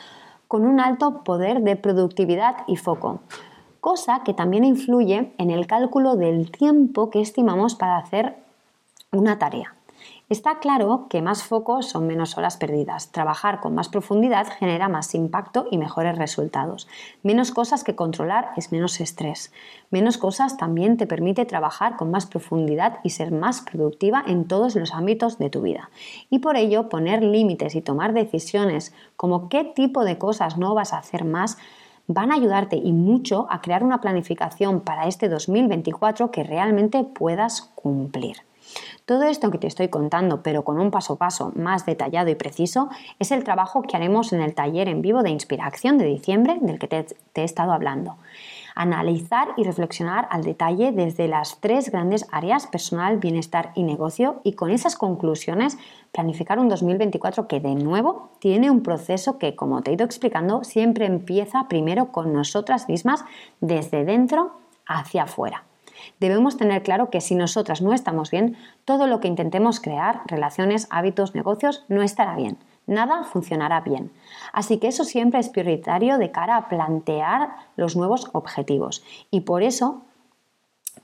con 0.46 0.64
un 0.64 0.78
alto 0.78 1.24
poder 1.24 1.62
de 1.62 1.74
productividad 1.74 2.58
y 2.68 2.76
foco, 2.76 3.22
cosa 3.80 4.22
que 4.24 4.34
también 4.34 4.62
influye 4.62 5.34
en 5.36 5.50
el 5.50 5.66
cálculo 5.66 6.14
del 6.14 6.52
tiempo 6.52 7.10
que 7.10 7.20
estimamos 7.20 7.74
para 7.74 7.96
hacer 7.96 8.36
una 9.10 9.40
tarea. 9.40 9.75
Está 10.28 10.58
claro 10.58 11.06
que 11.08 11.22
más 11.22 11.44
focos 11.44 11.86
son 11.86 12.08
menos 12.08 12.36
horas 12.36 12.56
perdidas. 12.56 13.12
Trabajar 13.12 13.60
con 13.60 13.76
más 13.76 13.88
profundidad 13.88 14.48
genera 14.58 14.88
más 14.88 15.14
impacto 15.14 15.68
y 15.70 15.78
mejores 15.78 16.18
resultados. 16.18 16.88
Menos 17.22 17.52
cosas 17.52 17.84
que 17.84 17.94
controlar 17.94 18.50
es 18.56 18.72
menos 18.72 19.00
estrés. 19.00 19.52
Menos 19.90 20.18
cosas 20.18 20.56
también 20.56 20.96
te 20.96 21.06
permite 21.06 21.44
trabajar 21.44 21.94
con 21.94 22.10
más 22.10 22.26
profundidad 22.26 22.98
y 23.04 23.10
ser 23.10 23.30
más 23.30 23.60
productiva 23.60 24.20
en 24.26 24.48
todos 24.48 24.74
los 24.74 24.94
ámbitos 24.94 25.38
de 25.38 25.48
tu 25.48 25.62
vida. 25.62 25.90
Y 26.28 26.40
por 26.40 26.56
ello 26.56 26.88
poner 26.88 27.22
límites 27.22 27.76
y 27.76 27.80
tomar 27.80 28.12
decisiones 28.12 28.92
como 29.14 29.48
qué 29.48 29.62
tipo 29.62 30.04
de 30.04 30.18
cosas 30.18 30.58
no 30.58 30.74
vas 30.74 30.92
a 30.92 30.98
hacer 30.98 31.24
más 31.24 31.56
van 32.08 32.32
a 32.32 32.34
ayudarte 32.34 32.76
y 32.76 32.92
mucho 32.92 33.46
a 33.48 33.60
crear 33.60 33.84
una 33.84 34.00
planificación 34.00 34.80
para 34.80 35.06
este 35.06 35.28
2024 35.28 36.32
que 36.32 36.42
realmente 36.42 37.04
puedas 37.04 37.62
cumplir. 37.76 38.38
Todo 39.04 39.24
esto 39.24 39.50
que 39.50 39.58
te 39.58 39.66
estoy 39.66 39.88
contando, 39.88 40.42
pero 40.42 40.64
con 40.64 40.80
un 40.80 40.90
paso 40.90 41.14
a 41.14 41.18
paso 41.18 41.52
más 41.54 41.86
detallado 41.86 42.30
y 42.30 42.34
preciso, 42.34 42.88
es 43.18 43.30
el 43.30 43.44
trabajo 43.44 43.82
que 43.82 43.96
haremos 43.96 44.32
en 44.32 44.40
el 44.40 44.54
taller 44.54 44.88
en 44.88 45.02
vivo 45.02 45.22
de 45.22 45.30
Inspiración 45.30 45.98
de 45.98 46.06
diciembre 46.06 46.58
del 46.60 46.78
que 46.78 46.88
te, 46.88 47.06
he 47.34 47.44
estado 47.44 47.72
hablando. 47.72 48.16
Analizar 48.74 49.48
y 49.56 49.64
reflexionar 49.64 50.28
al 50.30 50.42
detalle 50.42 50.92
desde 50.92 51.28
las 51.28 51.60
tres 51.60 51.90
grandes 51.90 52.26
áreas, 52.30 52.66
personal, 52.66 53.18
bienestar 53.18 53.72
y 53.74 53.84
negocio, 53.84 54.40
y 54.44 54.52
con 54.52 54.70
esas 54.70 54.96
conclusiones 54.96 55.78
planificar 56.12 56.58
un 56.58 56.68
2024 56.68 57.48
que 57.48 57.60
de 57.60 57.74
nuevo 57.74 58.30
tiene 58.38 58.70
un 58.70 58.82
proceso 58.82 59.38
que, 59.38 59.54
como 59.54 59.82
te 59.82 59.90
he 59.90 59.94
ido 59.94 60.04
explicando, 60.04 60.64
siempre 60.64 61.06
empieza 61.06 61.68
primero 61.68 62.12
con 62.12 62.32
nosotras 62.32 62.88
mismas 62.88 63.24
desde 63.60 64.04
dentro 64.04 64.58
hacia 64.86 65.24
afuera. 65.24 65.64
Debemos 66.20 66.56
tener 66.56 66.82
claro 66.82 67.10
que 67.10 67.20
si 67.20 67.34
nosotras 67.34 67.82
no 67.82 67.92
estamos 67.92 68.30
bien, 68.30 68.56
todo 68.84 69.06
lo 69.06 69.20
que 69.20 69.28
intentemos 69.28 69.80
crear, 69.80 70.22
relaciones, 70.26 70.86
hábitos, 70.90 71.34
negocios, 71.34 71.84
no 71.88 72.02
estará 72.02 72.36
bien. 72.36 72.58
nada 72.88 73.24
funcionará 73.24 73.80
bien. 73.80 74.12
Así 74.52 74.78
que 74.78 74.86
eso 74.86 75.04
siempre 75.04 75.40
es 75.40 75.48
prioritario 75.48 76.18
de 76.18 76.30
cara 76.30 76.56
a 76.56 76.68
plantear 76.68 77.50
los 77.74 77.96
nuevos 77.96 78.30
objetivos. 78.32 79.02
Y 79.32 79.40
por 79.40 79.64
eso 79.64 80.06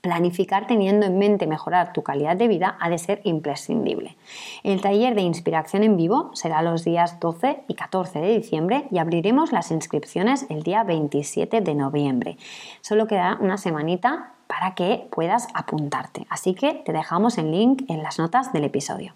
planificar 0.03 0.67
teniendo 0.67 1.05
en 1.05 1.17
mente 1.17 1.47
mejorar 1.47 1.93
tu 1.93 2.03
calidad 2.03 2.35
de 2.35 2.49
vida 2.49 2.77
ha 2.81 2.89
de 2.89 2.97
ser 2.97 3.21
imprescindible. 3.23 4.17
El 4.63 4.81
taller 4.81 5.15
de 5.15 5.21
inspiración 5.21 5.81
en 5.83 5.95
vivo 5.95 6.31
será 6.33 6.61
los 6.61 6.83
días 6.83 7.21
12 7.21 7.63
y 7.69 7.73
14 7.75 8.19
de 8.19 8.35
diciembre 8.35 8.85
y 8.91 8.97
abriremos 8.97 9.53
las 9.53 9.71
inscripciones 9.71 10.45
el 10.49 10.63
día 10.63 10.83
27 10.83 11.61
de 11.61 11.75
noviembre. 11.75 12.37
Solo 12.81 13.07
queda 13.07 13.37
una 13.39 13.57
semanita 13.57 14.33
para 14.53 14.75
que 14.75 15.07
puedas 15.11 15.47
apuntarte. 15.55 16.27
Así 16.29 16.53
que 16.53 16.75
te 16.85 16.93
dejamos 16.93 17.39
el 17.39 17.51
link 17.51 17.85
en 17.89 18.03
las 18.03 18.19
notas 18.19 18.53
del 18.53 18.65
episodio. 18.65 19.11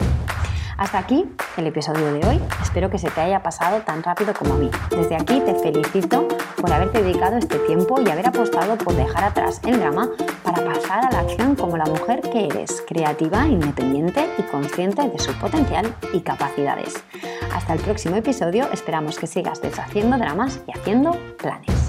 Hasta 0.77 0.97
aquí 0.97 1.25
el 1.57 1.67
episodio 1.67 2.11
de 2.11 2.27
hoy. 2.27 2.41
Espero 2.61 2.89
que 2.89 2.97
se 2.97 3.11
te 3.11 3.21
haya 3.21 3.43
pasado 3.43 3.81
tan 3.81 4.01
rápido 4.01 4.33
como 4.33 4.55
a 4.55 4.57
mí. 4.57 4.69
Desde 4.89 5.15
aquí 5.15 5.39
te 5.41 5.53
felicito 5.53 6.27
por 6.59 6.73
haberte 6.73 7.03
dedicado 7.03 7.37
este 7.37 7.59
tiempo 7.59 8.01
y 8.01 8.09
haber 8.09 8.27
apostado 8.27 8.79
por 8.79 8.95
dejar 8.95 9.25
atrás 9.25 9.61
el 9.63 9.79
drama 9.79 10.09
para 10.43 10.65
pasar 10.65 11.05
a 11.05 11.11
la 11.11 11.19
acción 11.19 11.55
como 11.55 11.77
la 11.77 11.85
mujer 11.85 12.21
que 12.21 12.47
eres, 12.47 12.83
creativa, 12.87 13.45
independiente 13.47 14.27
y 14.39 14.41
consciente 14.43 15.07
de 15.07 15.19
su 15.19 15.33
potencial 15.33 15.95
y 16.13 16.21
capacidades. 16.21 17.03
Hasta 17.53 17.73
el 17.73 17.79
próximo 17.79 18.15
episodio, 18.15 18.67
esperamos 18.71 19.19
que 19.19 19.27
sigas 19.27 19.61
deshaciendo 19.61 20.17
dramas 20.17 20.61
y 20.67 20.77
haciendo 20.77 21.11
planes. 21.37 21.86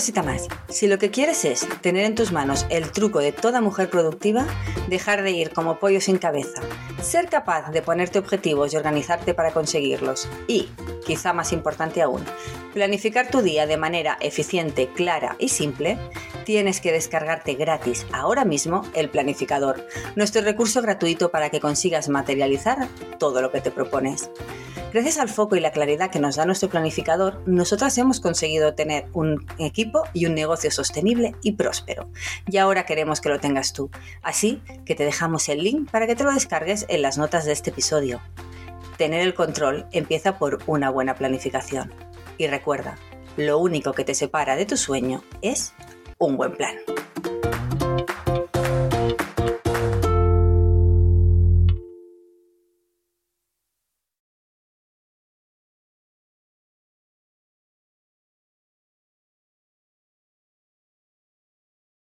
Cosita 0.00 0.22
más, 0.22 0.48
si 0.70 0.86
lo 0.86 0.98
que 0.98 1.10
quieres 1.10 1.44
es 1.44 1.68
tener 1.82 2.06
en 2.06 2.14
tus 2.14 2.32
manos 2.32 2.64
el 2.70 2.90
truco 2.90 3.18
de 3.18 3.32
toda 3.32 3.60
mujer 3.60 3.90
productiva, 3.90 4.46
dejar 4.88 5.22
de 5.22 5.32
ir 5.32 5.50
como 5.50 5.78
pollo 5.78 6.00
sin 6.00 6.16
cabeza, 6.16 6.62
ser 7.02 7.28
capaz 7.28 7.70
de 7.70 7.82
ponerte 7.82 8.18
objetivos 8.18 8.72
y 8.72 8.78
organizarte 8.78 9.34
para 9.34 9.50
conseguirlos. 9.52 10.26
Y, 10.48 10.70
quizá 11.04 11.34
más 11.34 11.52
importante 11.52 12.00
aún, 12.00 12.24
planificar 12.72 13.30
tu 13.30 13.42
día 13.42 13.66
de 13.66 13.76
manera 13.76 14.16
eficiente, 14.22 14.88
clara 14.88 15.36
y 15.38 15.50
simple, 15.50 15.98
tienes 16.50 16.80
que 16.80 16.90
descargarte 16.90 17.54
gratis 17.54 18.08
ahora 18.12 18.44
mismo 18.44 18.82
el 18.94 19.08
planificador, 19.08 19.86
nuestro 20.16 20.42
recurso 20.42 20.82
gratuito 20.82 21.30
para 21.30 21.48
que 21.48 21.60
consigas 21.60 22.08
materializar 22.08 22.88
todo 23.20 23.40
lo 23.40 23.52
que 23.52 23.60
te 23.60 23.70
propones. 23.70 24.32
Gracias 24.92 25.18
al 25.18 25.28
foco 25.28 25.54
y 25.54 25.60
la 25.60 25.70
claridad 25.70 26.10
que 26.10 26.18
nos 26.18 26.34
da 26.34 26.46
nuestro 26.46 26.68
planificador, 26.68 27.40
nosotras 27.46 27.96
hemos 27.98 28.18
conseguido 28.18 28.74
tener 28.74 29.06
un 29.12 29.46
equipo 29.58 30.02
y 30.12 30.26
un 30.26 30.34
negocio 30.34 30.72
sostenible 30.72 31.36
y 31.44 31.52
próspero. 31.52 32.10
Y 32.48 32.56
ahora 32.56 32.84
queremos 32.84 33.20
que 33.20 33.28
lo 33.28 33.38
tengas 33.38 33.72
tú. 33.72 33.88
Así 34.20 34.60
que 34.84 34.96
te 34.96 35.04
dejamos 35.04 35.48
el 35.48 35.62
link 35.62 35.88
para 35.88 36.08
que 36.08 36.16
te 36.16 36.24
lo 36.24 36.32
descargues 36.32 36.84
en 36.88 37.02
las 37.02 37.16
notas 37.16 37.44
de 37.44 37.52
este 37.52 37.70
episodio. 37.70 38.20
Tener 38.98 39.20
el 39.20 39.34
control 39.34 39.86
empieza 39.92 40.36
por 40.36 40.58
una 40.66 40.90
buena 40.90 41.14
planificación. 41.14 41.94
Y 42.38 42.48
recuerda, 42.48 42.98
lo 43.36 43.58
único 43.58 43.92
que 43.92 44.04
te 44.04 44.14
separa 44.14 44.56
de 44.56 44.66
tu 44.66 44.76
sueño 44.76 45.22
es 45.42 45.74
un 46.20 46.36
buen 46.36 46.52
plan. 46.52 46.76